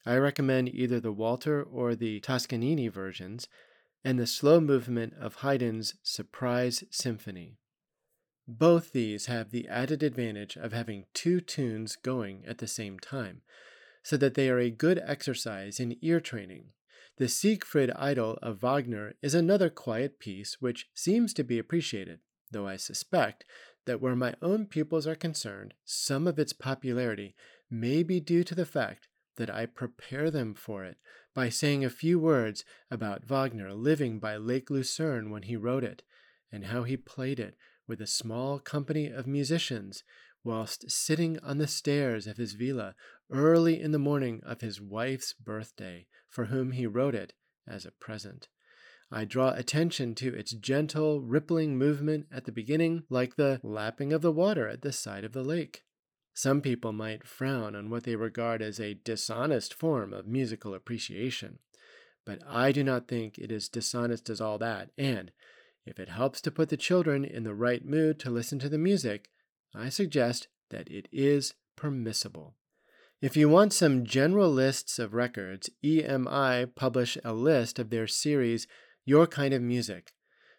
I 0.04 0.16
recommend 0.16 0.68
either 0.68 1.00
the 1.00 1.12
Walter 1.12 1.62
or 1.62 1.94
the 1.94 2.20
Toscanini 2.20 2.88
versions, 2.88 3.48
and 4.04 4.18
the 4.18 4.26
slow 4.26 4.60
movement 4.60 5.14
of 5.18 5.36
Haydn's 5.36 5.94
Surprise 6.02 6.84
Symphony. 6.90 7.56
Both 8.46 8.92
these 8.92 9.26
have 9.26 9.50
the 9.50 9.66
added 9.68 10.02
advantage 10.02 10.56
of 10.56 10.72
having 10.72 11.06
two 11.14 11.40
tunes 11.40 11.96
going 11.96 12.44
at 12.46 12.58
the 12.58 12.66
same 12.66 12.98
time, 12.98 13.40
so 14.02 14.18
that 14.18 14.34
they 14.34 14.50
are 14.50 14.58
a 14.58 14.70
good 14.70 15.00
exercise 15.06 15.80
in 15.80 15.96
ear 16.02 16.20
training. 16.20 16.72
The 17.16 17.28
Siegfried 17.28 17.92
Idyll 17.92 18.38
of 18.42 18.60
Wagner 18.60 19.14
is 19.22 19.34
another 19.34 19.70
quiet 19.70 20.18
piece 20.18 20.60
which 20.60 20.88
seems 20.92 21.32
to 21.34 21.44
be 21.44 21.58
appreciated, 21.58 22.18
though 22.50 22.66
I 22.66 22.76
suspect 22.76 23.44
that 23.86 24.00
where 24.00 24.16
my 24.16 24.34
own 24.40 24.66
pupils 24.66 25.06
are 25.06 25.14
concerned, 25.14 25.74
some 25.84 26.26
of 26.26 26.38
its 26.38 26.52
popularity 26.52 27.34
may 27.70 28.02
be 28.02 28.20
due 28.20 28.44
to 28.44 28.54
the 28.54 28.66
fact 28.66 29.08
that 29.36 29.50
I 29.50 29.66
prepare 29.66 30.30
them 30.30 30.54
for 30.54 30.84
it 30.84 30.96
by 31.34 31.48
saying 31.48 31.84
a 31.84 31.90
few 31.90 32.18
words 32.18 32.64
about 32.90 33.24
Wagner 33.24 33.74
living 33.74 34.18
by 34.18 34.36
Lake 34.36 34.70
Lucerne 34.70 35.30
when 35.30 35.42
he 35.42 35.56
wrote 35.56 35.84
it, 35.84 36.02
and 36.52 36.66
how 36.66 36.84
he 36.84 36.96
played 36.96 37.40
it 37.40 37.56
with 37.86 38.00
a 38.00 38.06
small 38.06 38.58
company 38.58 39.08
of 39.08 39.26
musicians 39.26 40.04
whilst 40.44 40.90
sitting 40.90 41.38
on 41.40 41.58
the 41.58 41.66
stairs 41.66 42.26
of 42.26 42.36
his 42.36 42.52
villa 42.52 42.94
early 43.30 43.80
in 43.80 43.92
the 43.92 43.98
morning 43.98 44.40
of 44.44 44.60
his 44.60 44.80
wife's 44.80 45.32
birthday, 45.32 46.06
for 46.28 46.46
whom 46.46 46.72
he 46.72 46.86
wrote 46.86 47.14
it 47.14 47.32
as 47.66 47.84
a 47.84 47.90
present. 47.90 48.48
I 49.10 49.24
draw 49.24 49.50
attention 49.50 50.14
to 50.16 50.34
its 50.34 50.52
gentle, 50.52 51.20
rippling 51.20 51.78
movement 51.78 52.26
at 52.32 52.44
the 52.44 52.52
beginning, 52.52 53.04
like 53.08 53.36
the 53.36 53.60
lapping 53.62 54.12
of 54.12 54.22
the 54.22 54.32
water 54.32 54.68
at 54.68 54.82
the 54.82 54.92
side 54.92 55.24
of 55.24 55.32
the 55.32 55.44
lake. 55.44 55.84
Some 56.34 56.60
people 56.60 56.92
might 56.92 57.26
frown 57.26 57.76
on 57.76 57.90
what 57.90 58.02
they 58.02 58.16
regard 58.16 58.60
as 58.60 58.80
a 58.80 58.94
dishonest 58.94 59.72
form 59.72 60.12
of 60.12 60.26
musical 60.26 60.74
appreciation, 60.74 61.60
but 62.26 62.40
I 62.44 62.72
do 62.72 62.82
not 62.82 63.06
think 63.06 63.38
it 63.38 63.52
is 63.52 63.68
dishonest 63.68 64.28
as 64.28 64.40
all 64.40 64.58
that, 64.58 64.90
and 64.98 65.30
if 65.86 66.00
it 66.00 66.08
helps 66.08 66.40
to 66.40 66.50
put 66.50 66.70
the 66.70 66.76
children 66.76 67.24
in 67.24 67.44
the 67.44 67.54
right 67.54 67.84
mood 67.84 68.18
to 68.20 68.30
listen 68.30 68.58
to 68.60 68.68
the 68.68 68.78
music, 68.78 69.28
I 69.74 69.90
suggest 69.90 70.48
that 70.70 70.90
it 70.90 71.08
is 71.12 71.54
permissible. 71.76 72.54
If 73.20 73.36
you 73.36 73.48
want 73.48 73.72
some 73.72 74.04
general 74.04 74.50
lists 74.50 74.98
of 74.98 75.14
records, 75.14 75.70
EMI 75.84 76.74
publish 76.74 77.16
a 77.24 77.32
list 77.32 77.78
of 77.78 77.90
their 77.90 78.06
series 78.06 78.66
Your 79.06 79.26
Kind 79.26 79.52
of 79.52 79.60
Music. 79.60 80.14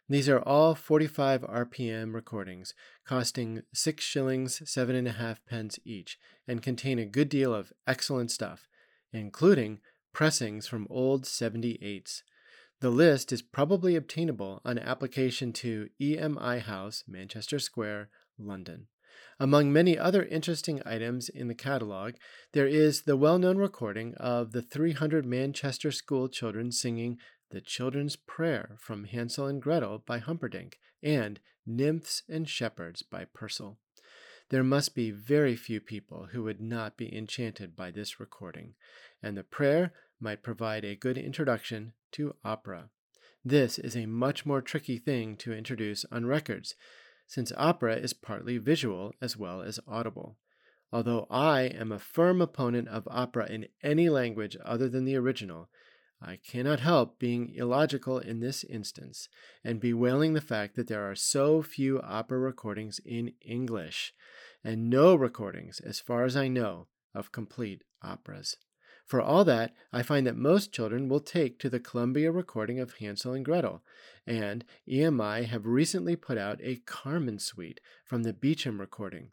These 0.07 0.29
are 0.29 0.39
all 0.39 0.75
45 0.75 1.41
RPM 1.41 2.13
recordings, 2.13 2.75
costing 3.03 3.63
6 3.73 4.03
shillings 4.03 4.61
7 4.69 4.95
and 4.95 5.07
a 5.07 5.13
half 5.13 5.43
pence 5.47 5.79
each, 5.83 6.19
and 6.47 6.61
contain 6.61 6.99
a 6.99 7.07
good 7.07 7.27
deal 7.27 7.55
of 7.55 7.73
excellent 7.87 8.29
stuff, 8.29 8.67
including 9.11 9.79
pressings 10.13 10.67
from 10.67 10.85
old 10.91 11.23
78s. 11.23 12.21
The 12.81 12.91
list 12.91 13.31
is 13.31 13.41
probably 13.41 13.95
obtainable 13.95 14.61
on 14.63 14.77
application 14.77 15.51
to 15.53 15.89
EMI 15.99 16.61
House, 16.61 17.03
Manchester 17.07 17.57
Square, 17.57 18.09
London. 18.37 18.89
Among 19.39 19.73
many 19.73 19.97
other 19.97 20.23
interesting 20.23 20.81
items 20.85 21.29
in 21.29 21.47
the 21.47 21.55
catalog, 21.55 22.13
there 22.53 22.67
is 22.67 23.01
the 23.01 23.17
well 23.17 23.39
known 23.39 23.57
recording 23.57 24.13
of 24.15 24.51
the 24.51 24.61
300 24.61 25.25
Manchester 25.25 25.91
school 25.91 26.29
children 26.29 26.71
singing 26.71 27.17
The 27.55 27.61
Children's 27.61 28.17
Prayer 28.17 28.75
from 28.81 29.05
Hansel 29.05 29.47
and 29.47 29.61
Gretel 29.61 30.03
by 30.05 30.17
Humperdinck 30.17 30.77
and 31.01 31.39
Nymphs 31.65 32.21
and 32.27 32.49
Shepherds 32.49 33.01
by 33.01 33.23
Purcell. 33.33 33.77
There 34.49 34.61
must 34.61 34.93
be 34.93 35.09
very 35.09 35.55
few 35.55 35.79
people 35.79 36.27
who 36.33 36.43
would 36.43 36.59
not 36.59 36.97
be 36.97 37.15
enchanted 37.15 37.73
by 37.73 37.91
this 37.91 38.19
recording, 38.19 38.73
and 39.23 39.37
the 39.37 39.43
prayer 39.43 39.93
might 40.19 40.43
provide 40.43 40.83
a 40.83 40.97
good 40.97 41.17
introduction 41.17 41.93
to 42.11 42.35
opera. 42.43 42.89
This 43.45 43.79
is 43.79 43.95
a 43.95 44.05
much 44.05 44.45
more 44.45 44.61
tricky 44.61 44.97
thing 44.97 45.37
to 45.37 45.53
introduce 45.53 46.03
on 46.11 46.25
records, 46.25 46.75
since 47.25 47.53
opera 47.55 47.95
is 47.95 48.11
partly 48.11 48.57
visual 48.57 49.13
as 49.21 49.37
well 49.37 49.61
as 49.61 49.79
audible. 49.87 50.35
Although 50.91 51.25
I 51.29 51.61
am 51.61 51.93
a 51.93 51.99
firm 51.99 52.41
opponent 52.41 52.89
of 52.89 53.07
opera 53.09 53.49
in 53.49 53.67
any 53.81 54.09
language 54.09 54.57
other 54.65 54.89
than 54.89 55.05
the 55.05 55.15
original, 55.15 55.69
I 56.27 56.37
cannot 56.37 56.79
help 56.79 57.19
being 57.19 57.53
illogical 57.53 58.17
in 58.17 58.39
this 58.39 58.63
instance 58.63 59.29
and 59.63 59.79
bewailing 59.79 60.33
the 60.33 60.41
fact 60.41 60.75
that 60.75 60.87
there 60.87 61.07
are 61.07 61.13
so 61.13 61.61
few 61.61 62.01
opera 62.01 62.39
recordings 62.39 62.99
in 63.05 63.33
English, 63.41 64.11
and 64.63 64.89
no 64.89 65.13
recordings, 65.13 65.79
as 65.79 65.99
far 65.99 66.25
as 66.25 66.35
I 66.35 66.47
know, 66.47 66.87
of 67.13 67.31
complete 67.31 67.83
operas. 68.01 68.57
For 69.05 69.21
all 69.21 69.45
that, 69.45 69.75
I 69.93 70.01
find 70.01 70.25
that 70.25 70.35
most 70.35 70.71
children 70.71 71.09
will 71.09 71.19
take 71.19 71.59
to 71.59 71.69
the 71.69 71.79
Columbia 71.79 72.31
recording 72.31 72.79
of 72.79 72.95
Hansel 72.95 73.33
and 73.33 73.45
Gretel, 73.45 73.83
and 74.25 74.65
EMI 74.89 75.45
have 75.45 75.67
recently 75.67 76.15
put 76.15 76.39
out 76.39 76.59
a 76.63 76.77
Carmen 76.87 77.37
suite 77.37 77.79
from 78.03 78.23
the 78.23 78.33
Beecham 78.33 78.81
recording. 78.81 79.29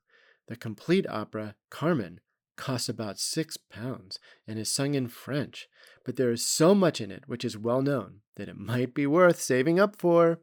The 0.47 0.57
complete 0.57 1.07
opera, 1.09 1.55
Carmen, 1.71 2.21
costs 2.63 2.89
about 2.89 3.19
six 3.19 3.57
pounds 3.57 4.21
and 4.47 4.57
is 4.57 4.71
sung 4.71 4.95
in 4.95 5.09
French, 5.09 5.67
but 6.05 6.15
there 6.15 6.31
is 6.31 6.47
so 6.47 6.77
much 6.77 7.01
in 7.01 7.11
it 7.11 7.25
which 7.27 7.45
is 7.45 7.59
well 7.59 7.83
known 7.83 8.21
that 8.37 8.49
it 8.49 8.57
might 8.57 8.95
be 8.95 9.05
worth 9.05 9.41
saving 9.41 9.81
up 9.81 9.97
for. 9.97 10.39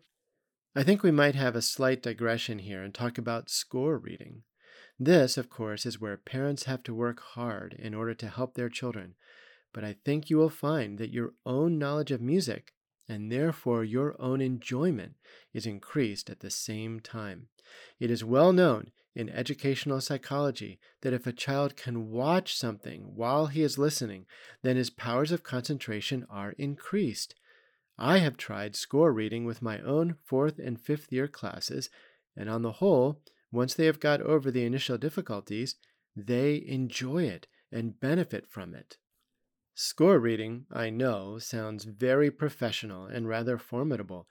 I 0.75 0.83
think 0.83 1.01
we 1.01 1.11
might 1.11 1.35
have 1.35 1.55
a 1.55 1.61
slight 1.61 2.03
digression 2.03 2.59
here 2.59 2.83
and 2.83 2.93
talk 2.93 3.17
about 3.17 3.49
score 3.49 3.97
reading. 3.97 4.43
This, 4.99 5.37
of 5.37 5.49
course, 5.49 5.85
is 5.85 6.01
where 6.01 6.17
parents 6.17 6.65
have 6.65 6.83
to 6.83 6.93
work 6.93 7.21
hard 7.21 7.73
in 7.79 7.93
order 7.93 8.13
to 8.15 8.27
help 8.27 8.55
their 8.55 8.67
children, 8.67 9.15
but 9.73 9.85
I 9.85 9.95
think 10.03 10.29
you 10.29 10.35
will 10.35 10.49
find 10.49 10.97
that 10.97 11.13
your 11.13 11.35
own 11.45 11.79
knowledge 11.79 12.11
of 12.11 12.19
music, 12.19 12.73
and 13.07 13.31
therefore 13.31 13.85
your 13.85 14.21
own 14.21 14.41
enjoyment, 14.41 15.13
is 15.53 15.65
increased 15.65 16.29
at 16.29 16.41
the 16.41 16.49
same 16.49 16.99
time. 16.99 17.47
It 17.99 18.09
is 18.09 18.23
well 18.23 18.53
known 18.53 18.91
in 19.15 19.29
educational 19.29 20.01
psychology 20.01 20.79
that 21.01 21.13
if 21.13 21.27
a 21.27 21.33
child 21.33 21.75
can 21.75 22.09
watch 22.09 22.55
something 22.55 23.15
while 23.15 23.47
he 23.47 23.61
is 23.61 23.77
listening, 23.77 24.25
then 24.61 24.75
his 24.75 24.89
powers 24.89 25.31
of 25.31 25.43
concentration 25.43 26.25
are 26.29 26.53
increased. 26.57 27.35
I 27.97 28.19
have 28.19 28.37
tried 28.37 28.75
score 28.75 29.11
reading 29.11 29.45
with 29.45 29.61
my 29.61 29.79
own 29.81 30.15
fourth 30.23 30.57
and 30.57 30.79
fifth 30.79 31.11
year 31.11 31.27
classes, 31.27 31.89
and 32.35 32.49
on 32.49 32.61
the 32.61 32.73
whole, 32.73 33.21
once 33.51 33.73
they 33.73 33.87
have 33.87 33.99
got 33.99 34.21
over 34.21 34.51
the 34.51 34.63
initial 34.63 34.97
difficulties, 34.97 35.75
they 36.15 36.63
enjoy 36.65 37.23
it 37.23 37.47
and 37.71 37.99
benefit 37.99 38.47
from 38.47 38.73
it. 38.73 38.97
Score 39.73 40.19
reading, 40.19 40.65
I 40.71 40.89
know, 40.89 41.39
sounds 41.39 41.85
very 41.85 42.31
professional 42.31 43.05
and 43.05 43.27
rather 43.27 43.57
formidable, 43.57 44.27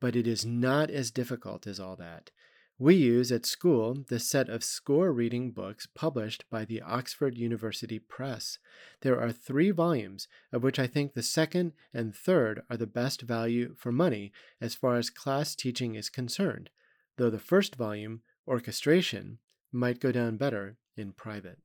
but 0.00 0.16
it 0.16 0.26
is 0.26 0.44
not 0.44 0.90
as 0.90 1.10
difficult 1.10 1.66
as 1.66 1.80
all 1.80 1.96
that. 1.96 2.30
We 2.78 2.96
use 2.96 3.30
at 3.30 3.46
school 3.46 4.04
the 4.08 4.18
set 4.18 4.48
of 4.48 4.64
score 4.64 5.12
reading 5.12 5.52
books 5.52 5.86
published 5.86 6.44
by 6.50 6.64
the 6.64 6.80
Oxford 6.82 7.36
University 7.38 7.98
Press. 8.00 8.58
There 9.02 9.20
are 9.20 9.30
three 9.30 9.70
volumes, 9.70 10.26
of 10.52 10.62
which 10.62 10.78
I 10.78 10.86
think 10.86 11.14
the 11.14 11.22
second 11.22 11.74
and 11.94 12.14
third 12.14 12.62
are 12.68 12.76
the 12.76 12.86
best 12.86 13.22
value 13.22 13.74
for 13.76 13.92
money 13.92 14.32
as 14.60 14.74
far 14.74 14.96
as 14.96 15.10
class 15.10 15.54
teaching 15.54 15.94
is 15.94 16.08
concerned. 16.08 16.70
though 17.18 17.30
the 17.30 17.38
first 17.38 17.76
volume, 17.76 18.22
Orchestration, 18.48 19.38
might 19.70 20.00
go 20.00 20.10
down 20.10 20.36
better 20.36 20.76
in 20.96 21.12
private. 21.12 21.58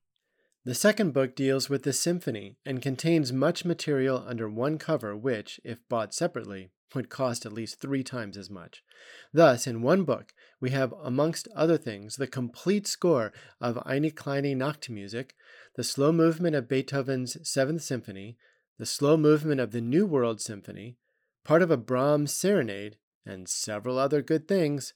The 0.67 0.75
second 0.75 1.13
book 1.13 1.33
deals 1.33 1.69
with 1.69 1.83
the 1.83 1.93
symphony 1.93 2.57
and 2.65 2.81
contains 2.81 3.31
much 3.31 3.63
material 3.63 4.21
under 4.27 4.49
one 4.49 4.77
cover, 4.77 5.15
which, 5.15 5.61
if 5.63 5.79
bought 5.87 6.13
separately, 6.13 6.71
would 6.93 7.09
cost 7.09 7.45
at 7.45 7.53
least 7.53 7.79
three 7.79 8.03
times 8.03 8.35
as 8.35 8.49
much. 8.49 8.83
Thus, 9.31 9.65
in 9.65 9.81
one 9.81 10.03
book, 10.03 10.33
we 10.59 10.71
have, 10.71 10.93
amongst 11.01 11.47
other 11.55 11.77
things, 11.77 12.17
the 12.17 12.27
complete 12.27 12.85
score 12.85 13.31
of 13.61 13.81
Eine 13.85 14.11
kleine 14.11 14.57
Nachtmusik, 14.57 15.29
the 15.77 15.85
slow 15.85 16.11
movement 16.11 16.53
of 16.53 16.67
Beethoven's 16.67 17.37
Seventh 17.49 17.83
Symphony, 17.83 18.35
the 18.77 18.85
slow 18.85 19.15
movement 19.15 19.61
of 19.61 19.71
the 19.71 19.79
New 19.79 20.05
World 20.05 20.41
Symphony, 20.41 20.97
part 21.45 21.61
of 21.61 21.71
a 21.71 21.77
Brahms 21.77 22.33
serenade, 22.33 22.97
and 23.25 23.47
several 23.47 23.97
other 23.97 24.21
good 24.21 24.49
things. 24.49 24.93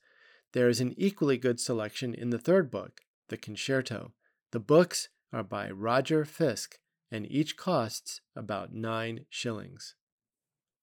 There 0.51 0.67
is 0.67 0.81
an 0.81 0.93
equally 0.97 1.37
good 1.37 1.61
selection 1.61 2.13
in 2.13 2.29
the 2.29 2.39
third 2.39 2.69
book, 2.69 2.99
the 3.29 3.37
concerto. 3.37 4.11
The 4.51 4.59
books 4.59 5.07
are 5.33 5.43
by 5.43 5.69
Roger 5.69 6.25
Fiske, 6.25 6.79
and 7.11 7.29
each 7.29 7.57
costs 7.57 8.21
about 8.35 8.73
nine 8.73 9.25
shillings. 9.29 9.95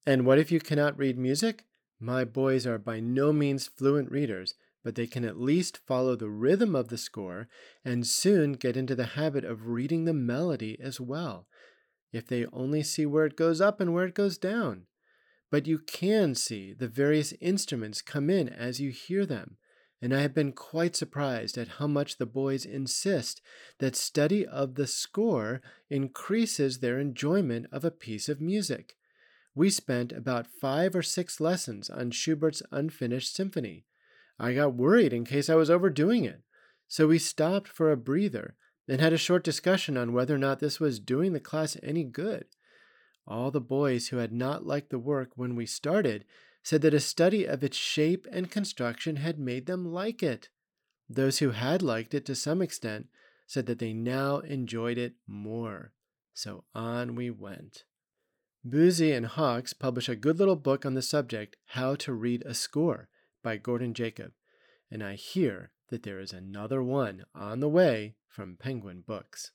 And 0.06 0.24
what 0.24 0.38
if 0.38 0.50
you 0.50 0.60
cannot 0.60 0.98
read 0.98 1.18
music? 1.18 1.64
My 2.00 2.24
boys 2.24 2.66
are 2.66 2.78
by 2.78 3.00
no 3.00 3.32
means 3.32 3.66
fluent 3.66 4.10
readers, 4.10 4.54
but 4.84 4.94
they 4.94 5.06
can 5.06 5.24
at 5.24 5.40
least 5.40 5.80
follow 5.86 6.16
the 6.16 6.30
rhythm 6.30 6.74
of 6.74 6.88
the 6.88 6.98
score 6.98 7.48
and 7.84 8.06
soon 8.06 8.52
get 8.52 8.76
into 8.76 8.94
the 8.94 9.04
habit 9.04 9.44
of 9.44 9.66
reading 9.66 10.04
the 10.04 10.14
melody 10.14 10.78
as 10.80 11.00
well, 11.00 11.46
if 12.12 12.26
they 12.26 12.46
only 12.52 12.82
see 12.82 13.04
where 13.04 13.26
it 13.26 13.36
goes 13.36 13.60
up 13.60 13.80
and 13.80 13.92
where 13.92 14.06
it 14.06 14.14
goes 14.14 14.38
down. 14.38 14.86
But 15.50 15.66
you 15.66 15.78
can 15.78 16.34
see 16.34 16.72
the 16.72 16.88
various 16.88 17.32
instruments 17.40 18.02
come 18.02 18.30
in 18.30 18.48
as 18.48 18.80
you 18.80 18.90
hear 18.90 19.26
them, 19.26 19.56
and 20.00 20.14
I 20.14 20.20
have 20.20 20.34
been 20.34 20.52
quite 20.52 20.94
surprised 20.94 21.58
at 21.58 21.68
how 21.78 21.86
much 21.86 22.18
the 22.18 22.26
boys 22.26 22.64
insist 22.64 23.40
that 23.78 23.96
study 23.96 24.46
of 24.46 24.74
the 24.76 24.86
score 24.86 25.60
increases 25.90 26.78
their 26.78 26.98
enjoyment 26.98 27.66
of 27.72 27.84
a 27.84 27.90
piece 27.90 28.28
of 28.28 28.40
music 28.40 28.96
we 29.58 29.70
spent 29.70 30.12
about 30.12 30.46
five 30.46 30.94
or 30.94 31.02
six 31.02 31.40
lessons 31.40 31.90
on 31.90 32.12
Schubert's 32.12 32.62
unfinished 32.70 33.34
symphony. 33.34 33.84
I 34.38 34.54
got 34.54 34.74
worried 34.74 35.12
in 35.12 35.24
case 35.24 35.50
I 35.50 35.56
was 35.56 35.68
overdoing 35.68 36.24
it, 36.24 36.42
so 36.86 37.08
we 37.08 37.18
stopped 37.18 37.66
for 37.66 37.90
a 37.90 37.96
breather 37.96 38.54
and 38.88 39.00
had 39.00 39.12
a 39.12 39.18
short 39.18 39.42
discussion 39.42 39.96
on 39.96 40.12
whether 40.12 40.32
or 40.32 40.38
not 40.38 40.60
this 40.60 40.78
was 40.78 41.00
doing 41.00 41.32
the 41.32 41.40
class 41.40 41.76
any 41.82 42.04
good. 42.04 42.44
All 43.26 43.50
the 43.50 43.60
boys 43.60 44.08
who 44.08 44.18
had 44.18 44.32
not 44.32 44.64
liked 44.64 44.90
the 44.90 44.98
work 44.98 45.30
when 45.34 45.56
we 45.56 45.66
started 45.66 46.24
said 46.68 46.82
that 46.82 46.92
a 46.92 47.00
study 47.00 47.46
of 47.46 47.64
its 47.64 47.78
shape 47.78 48.26
and 48.30 48.50
construction 48.50 49.16
had 49.16 49.38
made 49.38 49.64
them 49.64 49.90
like 49.90 50.22
it. 50.22 50.50
Those 51.08 51.38
who 51.38 51.52
had 51.52 51.80
liked 51.80 52.12
it 52.12 52.26
to 52.26 52.34
some 52.34 52.60
extent 52.60 53.06
said 53.46 53.64
that 53.64 53.78
they 53.78 53.94
now 53.94 54.40
enjoyed 54.40 54.98
it 54.98 55.14
more. 55.26 55.94
So 56.34 56.64
on 56.74 57.14
we 57.14 57.30
went. 57.30 57.84
Boosey 58.68 59.16
and 59.16 59.24
Hawkes 59.24 59.72
publish 59.72 60.10
a 60.10 60.14
good 60.14 60.38
little 60.38 60.56
book 60.56 60.84
on 60.84 60.92
the 60.92 61.00
subject, 61.00 61.56
How 61.68 61.94
to 61.94 62.12
Read 62.12 62.42
a 62.44 62.52
Score, 62.52 63.08
by 63.42 63.56
Gordon 63.56 63.94
Jacob, 63.94 64.32
and 64.90 65.02
I 65.02 65.14
hear 65.14 65.70
that 65.88 66.02
there 66.02 66.20
is 66.20 66.34
another 66.34 66.82
one 66.82 67.24
on 67.34 67.60
the 67.60 67.68
way 67.70 68.16
from 68.28 68.58
Penguin 68.60 69.04
Books. 69.06 69.52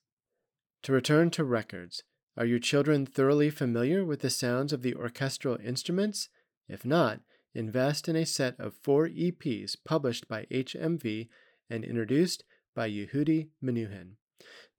To 0.82 0.92
return 0.92 1.30
to 1.30 1.44
records, 1.44 2.02
are 2.36 2.44
your 2.44 2.58
children 2.58 3.06
thoroughly 3.06 3.50
familiar 3.50 4.04
with 4.04 4.18
the 4.18 4.30
sounds 4.30 4.72
of 4.72 4.82
the 4.82 4.96
orchestral 4.96 5.58
instruments? 5.64 6.28
If 6.68 6.84
not, 6.84 7.20
invest 7.54 8.08
in 8.08 8.16
a 8.16 8.26
set 8.26 8.58
of 8.58 8.74
four 8.74 9.08
EPs 9.08 9.76
published 9.84 10.28
by 10.28 10.46
HMV 10.50 11.28
and 11.70 11.84
introduced 11.84 12.44
by 12.74 12.90
Yehudi 12.90 13.48
Menuhin. 13.62 14.16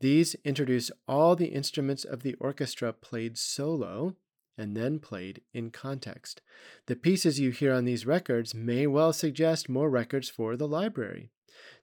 These 0.02 0.36
introduce 0.44 0.92
all 1.08 1.36
the 1.36 1.48
instruments 1.48 2.04
of 2.04 2.24
the 2.24 2.36
orchestra 2.36 2.92
played 2.94 3.38
solo 3.38 4.16
and 4.58 4.76
then 4.76 5.00
played 5.00 5.42
in 5.54 5.72
context. 5.72 6.42
The 6.88 6.96
pieces 6.96 7.40
you 7.40 7.52
hear 7.52 7.74
on 7.74 7.86
these 7.86 8.06
records 8.06 8.54
may 8.54 8.88
well 8.88 9.14
suggest 9.14 9.70
more 9.70 9.90
records 9.90 10.30
for 10.30 10.56
the 10.56 10.68
library. 10.68 11.30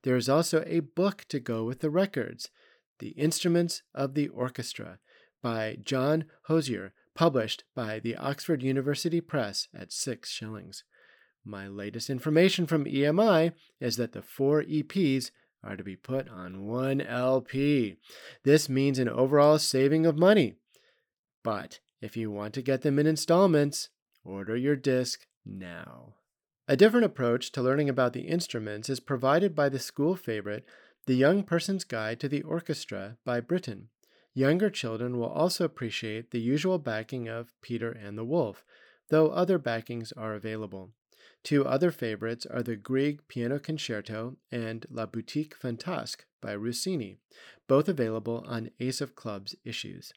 There 0.03 0.17
is 0.17 0.29
also 0.29 0.63
a 0.67 0.81
book 0.81 1.25
to 1.29 1.41
go 1.41 1.65
with 1.65 1.81
the 1.81 1.91
records, 1.91 2.51
The 2.99 3.11
Instruments 3.11 3.83
of 3.95 4.15
the 4.15 4.29
Orchestra, 4.29 4.99
by 5.43 5.79
John 5.83 6.27
Hosier, 6.45 6.93
published 7.15 7.65
by 7.75 7.99
the 7.99 8.17
Oxford 8.17 8.63
University 8.63 9.21
Press 9.21 9.69
at 9.75 9.93
six 9.93 10.31
shillings. 10.31 10.85
My 11.45 11.67
latest 11.67 12.09
information 12.09 12.67
from 12.67 12.85
EMI 12.85 13.53
is 13.81 13.97
that 13.97 14.13
the 14.13 14.23
four 14.23 14.63
EPs 14.63 15.31
are 15.65 15.77
to 15.77 15.85
be 15.85 15.97
put 15.97 16.29
on 16.29 16.67
one 16.67 17.01
LP. 17.01 17.97
This 18.45 18.69
means 18.69 18.99
an 18.99 19.09
overall 19.09 19.59
saving 19.59 20.07
of 20.07 20.19
money. 20.19 20.55
But 21.43 21.81
if 22.01 22.17
you 22.17 22.31
want 22.31 22.55
to 22.55 22.63
get 22.63 22.83
them 22.83 22.99
in 22.99 23.07
installments, 23.07 23.89
order 24.25 24.57
your 24.57 24.77
disc 24.77 25.27
now. 25.45 26.15
A 26.69 26.77
different 26.77 27.07
approach 27.07 27.53
to 27.53 27.63
learning 27.63 27.89
about 27.89 28.13
the 28.13 28.23
instruments 28.23 28.89
is 28.89 29.01
provided 29.01 29.55
by 29.55 29.69
the 29.69 29.79
school 29.79 30.17
favorite, 30.17 30.65
The 31.07 31.15
Young 31.15 31.43
Person's 31.43 31.85
Guide 31.85 32.21
to 32.21 32.29
the 32.29 32.43
Orchestra 32.43 33.19
by 33.25 33.41
Britten. 33.41 33.89
Younger 34.35 34.71
children 34.71 35.19
will 35.19 35.29
also 35.29 35.65
appreciate 35.65 36.31
the 36.31 36.41
usual 36.41 36.79
backing 36.79 37.29
of 37.29 37.53
Peter 37.61 37.91
and 37.91 38.17
the 38.17 38.25
Wolf, 38.25 38.65
though 39.09 39.31
other 39.31 39.59
backings 39.59 40.11
are 40.13 40.35
available. 40.35 40.91
Two 41.43 41.67
other 41.67 41.91
favorites 41.91 42.47
are 42.47 42.63
the 42.63 42.77
Grieg 42.77 43.27
Piano 43.29 43.59
Concerto 43.59 44.37
and 44.51 44.87
La 44.89 45.07
Boutique 45.07 45.55
Fantasque 45.55 46.25
by 46.41 46.55
Rossini, 46.55 47.19
both 47.69 47.89
available 47.89 48.45
on 48.47 48.71
Ace 48.81 49.01
of 49.01 49.17
Clubs 49.17 49.55
issues. 49.65 50.13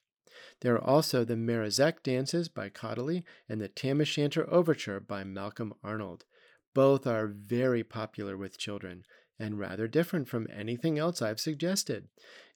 There 0.62 0.76
are 0.76 0.84
also 0.84 1.24
the 1.24 1.36
Marosszék 1.36 2.04
dances 2.04 2.48
by 2.48 2.70
Kodaly 2.70 3.24
and 3.50 3.60
the 3.60 3.68
Tam 3.68 4.02
O'Shanter 4.02 4.48
Overture 4.50 5.00
by 5.00 5.24
Malcolm 5.24 5.74
Arnold. 5.84 6.26
Both 6.74 7.08
are 7.08 7.28
very 7.28 7.84
popular 7.84 8.38
with 8.38 8.58
children 8.58 9.04
and 9.40 9.60
rather 9.60 9.88
different 9.88 10.28
from 10.28 10.48
anything 10.54 10.98
else 10.98 11.22
I've 11.22 11.40
suggested. 11.40 12.08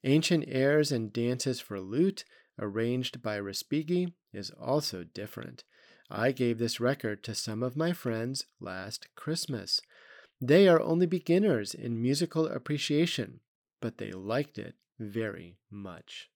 Ancient 0.03 0.45
Airs 0.47 0.91
and 0.91 1.11
Dances 1.11 1.59
for 1.59 1.79
Lute, 1.79 2.23
arranged 2.57 3.21
by 3.21 3.39
Respighi, 3.39 4.13
is 4.33 4.51
also 4.51 5.03
different. 5.03 5.63
I 6.09 6.31
gave 6.31 6.57
this 6.57 6.79
record 6.79 7.23
to 7.23 7.35
some 7.35 7.61
of 7.61 7.77
my 7.77 7.93
friends 7.93 8.45
last 8.59 9.07
Christmas. 9.15 9.81
They 10.41 10.67
are 10.67 10.81
only 10.81 11.05
beginners 11.05 11.73
in 11.73 12.01
musical 12.01 12.47
appreciation, 12.47 13.41
but 13.81 13.97
they 13.97 14.11
liked 14.11 14.57
it 14.57 14.75
very 14.97 15.57
much. 15.69 16.29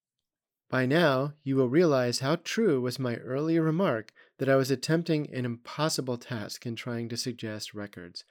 By 0.70 0.86
now, 0.86 1.34
you 1.44 1.56
will 1.56 1.70
realize 1.70 2.20
how 2.20 2.38
true 2.38 2.82
was 2.82 2.98
my 2.98 3.18
earlier 3.18 3.62
remark 3.62 4.12
that 4.40 4.50
I 4.50 4.56
was 4.56 4.72
attempting 4.72 5.32
an 5.32 5.46
impossible 5.46 6.18
task 6.18 6.66
in 6.66 6.76
trying 6.76 7.10
to 7.10 7.18
suggest 7.18 7.74
records. 7.74 8.24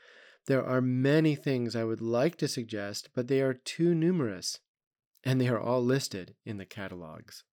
There 0.47 0.65
are 0.65 0.81
many 0.81 1.35
things 1.35 1.77
I 1.77 1.85
would 1.85 2.01
like 2.01 2.37
to 2.37 2.49
suggest, 2.49 3.11
but 3.15 3.29
they 3.29 3.41
are 3.41 3.55
too 3.55 3.95
numerous, 3.95 4.59
and 5.23 5.41
they 5.41 5.49
are 5.49 5.61
all 5.61 5.85
listed 5.85 6.35
in 6.45 6.59
the 6.59 6.65
catalogs. 6.67 7.45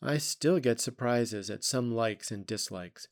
I 0.00 0.18
still 0.18 0.58
get 0.60 0.80
surprises 0.80 1.50
at 1.50 1.64
some 1.64 1.94
likes 1.94 2.30
and 2.30 2.46
dislikes. 2.46 3.08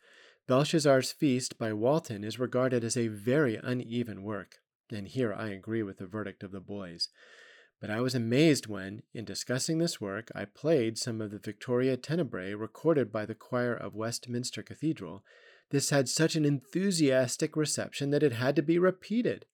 Belshazzar's 0.46 1.12
Feast 1.12 1.58
by 1.58 1.72
Walton 1.72 2.24
is 2.24 2.38
regarded 2.38 2.82
as 2.82 2.96
a 2.96 3.08
very 3.08 3.56
uneven 3.62 4.22
work, 4.22 4.56
and 4.90 5.06
here 5.06 5.32
I 5.32 5.50
agree 5.50 5.82
with 5.82 5.98
the 5.98 6.06
verdict 6.06 6.42
of 6.42 6.50
the 6.50 6.60
boys. 6.60 7.08
But 7.80 7.90
I 7.90 8.00
was 8.00 8.14
amazed 8.14 8.66
when, 8.66 9.02
in 9.14 9.24
discussing 9.24 9.78
this 9.78 10.00
work, 10.00 10.30
I 10.34 10.44
played 10.44 10.98
some 10.98 11.20
of 11.20 11.30
the 11.30 11.38
Victoria 11.38 11.96
Tenebrae 11.96 12.54
recorded 12.54 13.10
by 13.10 13.24
the 13.24 13.34
choir 13.34 13.74
of 13.74 13.94
Westminster 13.94 14.62
Cathedral. 14.62 15.24
This 15.70 15.90
had 15.90 16.08
such 16.08 16.36
an 16.36 16.44
enthusiastic 16.44 17.56
reception 17.56 18.10
that 18.10 18.22
it 18.22 18.32
had 18.32 18.56
to 18.56 18.62
be 18.62 18.78
repeated. 18.78 19.46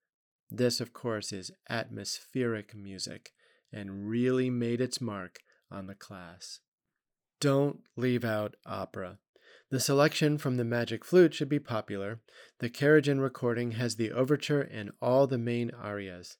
This, 0.50 0.80
of 0.80 0.92
course, 0.92 1.32
is 1.32 1.50
atmospheric 1.68 2.74
music 2.74 3.32
and 3.72 4.08
really 4.08 4.48
made 4.48 4.80
its 4.80 5.00
mark 5.00 5.40
on 5.70 5.86
the 5.86 5.94
class. 5.94 6.60
Don't 7.40 7.80
leave 7.96 8.24
out 8.24 8.56
opera. 8.64 9.18
The 9.70 9.80
selection 9.80 10.38
from 10.38 10.56
the 10.56 10.64
Magic 10.64 11.04
Flute 11.04 11.34
should 11.34 11.48
be 11.48 11.58
popular. 11.58 12.20
The 12.60 12.70
Karajan 12.70 13.20
recording 13.20 13.72
has 13.72 13.96
the 13.96 14.12
overture 14.12 14.62
and 14.62 14.92
all 15.02 15.26
the 15.26 15.38
main 15.38 15.70
arias. 15.72 16.36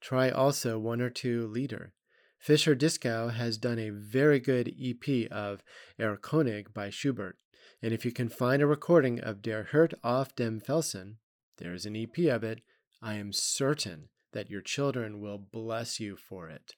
Try 0.00 0.28
also 0.28 0.78
one 0.78 1.00
or 1.00 1.08
two 1.08 1.46
Lieder. 1.46 1.94
Fischer 2.38 2.74
Dieskau 2.74 3.32
has 3.32 3.56
done 3.56 3.78
a 3.78 3.90
very 3.90 4.38
good 4.38 4.74
EP 4.78 5.30
of 5.30 5.62
Erlkönig 5.98 6.74
by 6.74 6.90
Schubert, 6.90 7.38
and 7.84 7.92
if 7.92 8.02
you 8.02 8.10
can 8.10 8.30
find 8.30 8.62
a 8.62 8.66
recording 8.66 9.20
of 9.20 9.42
Der 9.42 9.64
Hirt 9.64 9.92
auf 10.02 10.34
dem 10.34 10.58
Felsen, 10.58 11.16
there 11.58 11.74
is 11.74 11.84
an 11.84 11.94
EP 11.94 12.16
of 12.30 12.42
it, 12.42 12.62
I 13.02 13.16
am 13.16 13.30
certain 13.30 14.08
that 14.32 14.48
your 14.48 14.62
children 14.62 15.20
will 15.20 15.36
bless 15.36 16.00
you 16.00 16.16
for 16.16 16.48
it. 16.48 16.76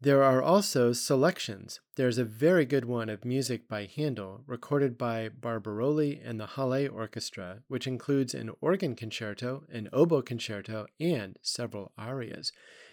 There 0.00 0.24
are 0.24 0.42
also 0.42 0.92
selections. 0.92 1.78
There's 1.94 2.18
a 2.18 2.24
very 2.24 2.64
good 2.64 2.84
one 2.84 3.08
of 3.08 3.24
music 3.24 3.68
by 3.68 3.86
Handel, 3.86 4.42
recorded 4.44 4.98
by 4.98 5.28
Barbirolli 5.28 6.20
and 6.24 6.40
the 6.40 6.46
Halle 6.46 6.88
Orchestra, 6.88 7.62
which 7.68 7.86
includes 7.86 8.34
an 8.34 8.50
organ 8.60 8.96
concerto, 8.96 9.62
an 9.70 9.88
oboe 9.92 10.20
concerto, 10.20 10.88
and 10.98 11.38
several 11.42 11.92
arias, 11.96 12.50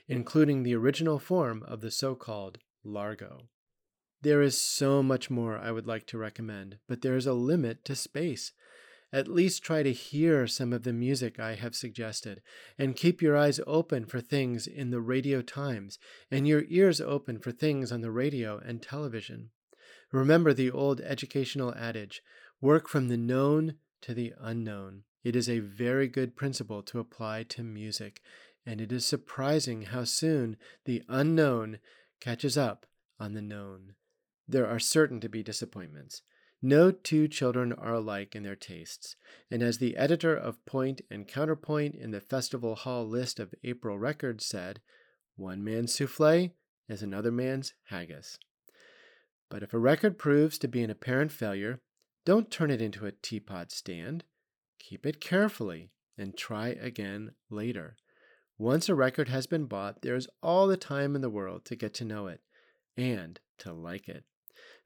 including 0.07 0.61
the 0.61 0.75
original 0.75 1.17
form 1.17 1.63
of 1.63 1.81
the 1.81 1.89
so 1.89 2.13
called 2.13 2.59
Largo. 2.83 3.47
There 4.27 4.41
is 4.41 4.57
so 4.57 5.01
much 5.01 5.29
more 5.29 5.57
I 5.57 5.71
would 5.71 5.87
like 5.87 6.05
to 6.07 6.17
recommend, 6.17 6.79
but 6.85 7.01
there 7.01 7.15
is 7.15 7.25
a 7.25 7.31
limit 7.31 7.85
to 7.85 7.95
space. 7.95 8.51
At 9.13 9.29
least 9.29 9.63
try 9.63 9.83
to 9.83 9.93
hear 9.93 10.47
some 10.47 10.73
of 10.73 10.83
the 10.83 10.91
music 10.91 11.39
I 11.39 11.55
have 11.55 11.77
suggested, 11.77 12.41
and 12.77 12.97
keep 12.97 13.21
your 13.21 13.37
eyes 13.37 13.61
open 13.65 14.05
for 14.05 14.19
things 14.19 14.67
in 14.67 14.89
the 14.89 14.99
radio 14.99 15.41
times, 15.41 15.97
and 16.29 16.45
your 16.45 16.65
ears 16.67 16.99
open 16.99 17.39
for 17.39 17.53
things 17.53 17.89
on 17.89 18.01
the 18.01 18.11
radio 18.11 18.57
and 18.57 18.81
television. 18.81 19.51
Remember 20.11 20.53
the 20.53 20.71
old 20.71 20.99
educational 20.99 21.73
adage 21.75 22.21
work 22.59 22.89
from 22.89 23.07
the 23.07 23.15
known 23.15 23.75
to 24.01 24.13
the 24.13 24.33
unknown. 24.41 25.03
It 25.23 25.37
is 25.37 25.47
a 25.47 25.59
very 25.59 26.09
good 26.09 26.35
principle 26.35 26.83
to 26.83 26.99
apply 26.99 27.43
to 27.43 27.63
music, 27.63 28.19
and 28.65 28.81
it 28.81 28.91
is 28.91 29.05
surprising 29.05 29.83
how 29.83 30.03
soon 30.03 30.57
the 30.83 31.01
unknown 31.07 31.79
catches 32.19 32.57
up 32.57 32.85
on 33.17 33.33
the 33.33 33.41
known. 33.41 33.93
There 34.47 34.67
are 34.67 34.79
certain 34.79 35.19
to 35.21 35.29
be 35.29 35.43
disappointments. 35.43 36.21
No 36.61 36.89
two 36.89 37.27
children 37.27 37.73
are 37.73 37.93
alike 37.93 38.35
in 38.35 38.43
their 38.43 38.55
tastes, 38.55 39.15
and 39.51 39.61
as 39.61 39.77
the 39.77 39.95
editor 39.97 40.35
of 40.35 40.65
Point 40.65 41.01
and 41.11 41.27
Counterpoint 41.27 41.95
in 41.95 42.11
the 42.11 42.21
Festival 42.21 42.75
Hall 42.75 43.07
list 43.07 43.39
of 43.39 43.53
April 43.63 43.99
records 43.99 44.45
said, 44.45 44.79
one 45.35 45.63
man's 45.63 45.93
souffle 45.93 46.51
is 46.89 47.03
another 47.03 47.31
man's 47.31 47.73
haggis. 47.85 48.39
But 49.49 49.61
if 49.63 49.73
a 49.73 49.79
record 49.79 50.17
proves 50.17 50.57
to 50.59 50.67
be 50.67 50.81
an 50.81 50.89
apparent 50.89 51.31
failure, 51.31 51.79
don't 52.25 52.49
turn 52.49 52.71
it 52.71 52.81
into 52.81 53.05
a 53.05 53.11
teapot 53.11 53.71
stand. 53.71 54.23
Keep 54.79 55.05
it 55.05 55.21
carefully 55.21 55.91
and 56.17 56.35
try 56.35 56.69
again 56.69 57.31
later. 57.49 57.97
Once 58.57 58.89
a 58.89 58.95
record 58.95 59.29
has 59.29 59.45
been 59.45 59.65
bought, 59.65 60.01
there 60.01 60.15
is 60.15 60.27
all 60.41 60.65
the 60.65 60.75
time 60.75 61.15
in 61.15 61.21
the 61.21 61.29
world 61.29 61.65
to 61.65 61.75
get 61.75 61.93
to 61.93 62.05
know 62.05 62.27
it 62.27 62.41
and 62.97 63.39
to 63.59 63.71
like 63.71 64.09
it. 64.09 64.23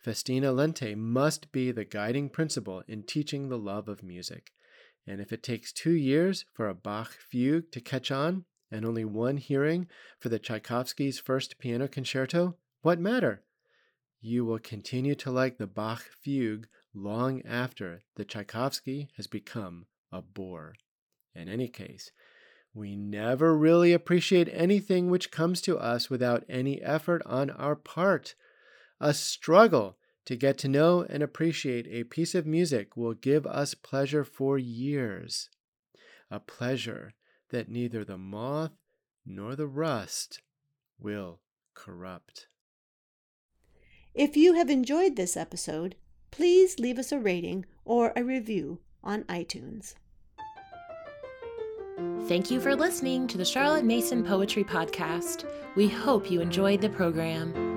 Festina 0.02 0.52
lente 0.52 0.96
must 0.96 1.52
be 1.52 1.72
the 1.72 1.86
guiding 1.86 2.30
principle 2.30 2.84
in 2.88 3.04
teaching 3.04 3.50
the 3.50 3.58
love 3.58 3.88
of 3.88 4.02
music. 4.02 4.52
And 5.06 5.22
if 5.22 5.32
it 5.32 5.44
takes 5.44 5.72
two 5.72 5.92
years 5.92 6.46
for 6.54 6.68
a 6.68 6.74
Bach 6.74 7.12
fugue 7.12 7.72
to 7.72 7.82
catch 7.82 8.12
on, 8.12 8.46
and 8.72 8.86
only 8.86 9.06
one 9.06 9.38
hearing 9.38 9.88
for 10.20 10.30
the 10.30 10.40
Tchaikovsky's 10.40 11.20
first 11.20 11.60
piano 11.60 11.88
concerto, 11.88 12.56
what 12.82 13.00
matter? 13.00 13.44
You 14.22 14.46
will 14.46 14.60
continue 14.60 15.16
to 15.16 15.32
like 15.32 15.58
the 15.58 15.68
Bach 15.68 16.04
fugue 16.22 16.68
long 16.94 17.42
after 17.44 18.02
the 18.16 18.26
Tchaikovsky 18.26 19.10
has 19.18 19.28
become 19.28 19.86
a 20.12 20.22
bore. 20.22 20.74
In 21.36 21.48
any 21.48 21.68
case, 21.68 22.12
we 22.74 22.96
never 22.96 23.56
really 23.56 23.94
appreciate 23.94 24.50
anything 24.52 25.10
which 25.10 25.32
comes 25.32 25.62
to 25.62 25.78
us 25.78 26.10
without 26.10 26.44
any 26.48 26.82
effort 26.82 27.22
on 27.26 27.50
our 27.50 27.76
part. 27.76 28.36
A 29.04 29.16
struggle 29.16 29.98
to 30.26 30.36
get 30.36 30.60
to 30.60 30.68
know 30.68 31.02
and 31.10 31.24
appreciate 31.24 31.88
a 31.88 32.04
piece 32.04 32.36
of 32.36 32.46
music 32.46 32.96
will 32.96 33.16
give 33.16 33.48
us 33.48 33.74
pleasure 33.74 34.24
for 34.24 34.60
years. 34.60 35.50
A 36.30 36.40
pleasure 36.40 37.16
that 37.50 37.68
neither 37.68 38.06
the 38.06 38.20
moth 38.20 38.74
nor 39.26 39.56
the 39.56 39.66
rust 39.66 40.42
will 41.00 41.40
corrupt. 41.74 42.46
If 44.14 44.38
you 44.38 44.54
have 44.54 44.70
enjoyed 44.70 45.16
this 45.16 45.36
episode, 45.36 45.96
please 46.30 46.78
leave 46.78 47.00
us 47.00 47.12
a 47.12 47.18
rating 47.18 47.66
or 47.84 48.14
a 48.16 48.24
review 48.24 48.82
on 49.04 49.24
iTunes. 49.24 49.96
Thank 52.28 52.52
you 52.52 52.62
for 52.62 52.76
listening 52.76 53.26
to 53.30 53.40
the 53.40 53.46
Charlotte 53.46 53.84
Mason 53.84 54.24
Poetry 54.24 54.64
Podcast. 54.64 55.46
We 55.76 55.88
hope 55.88 56.30
you 56.30 56.40
enjoyed 56.40 56.82
the 56.82 56.90
program. 56.90 57.71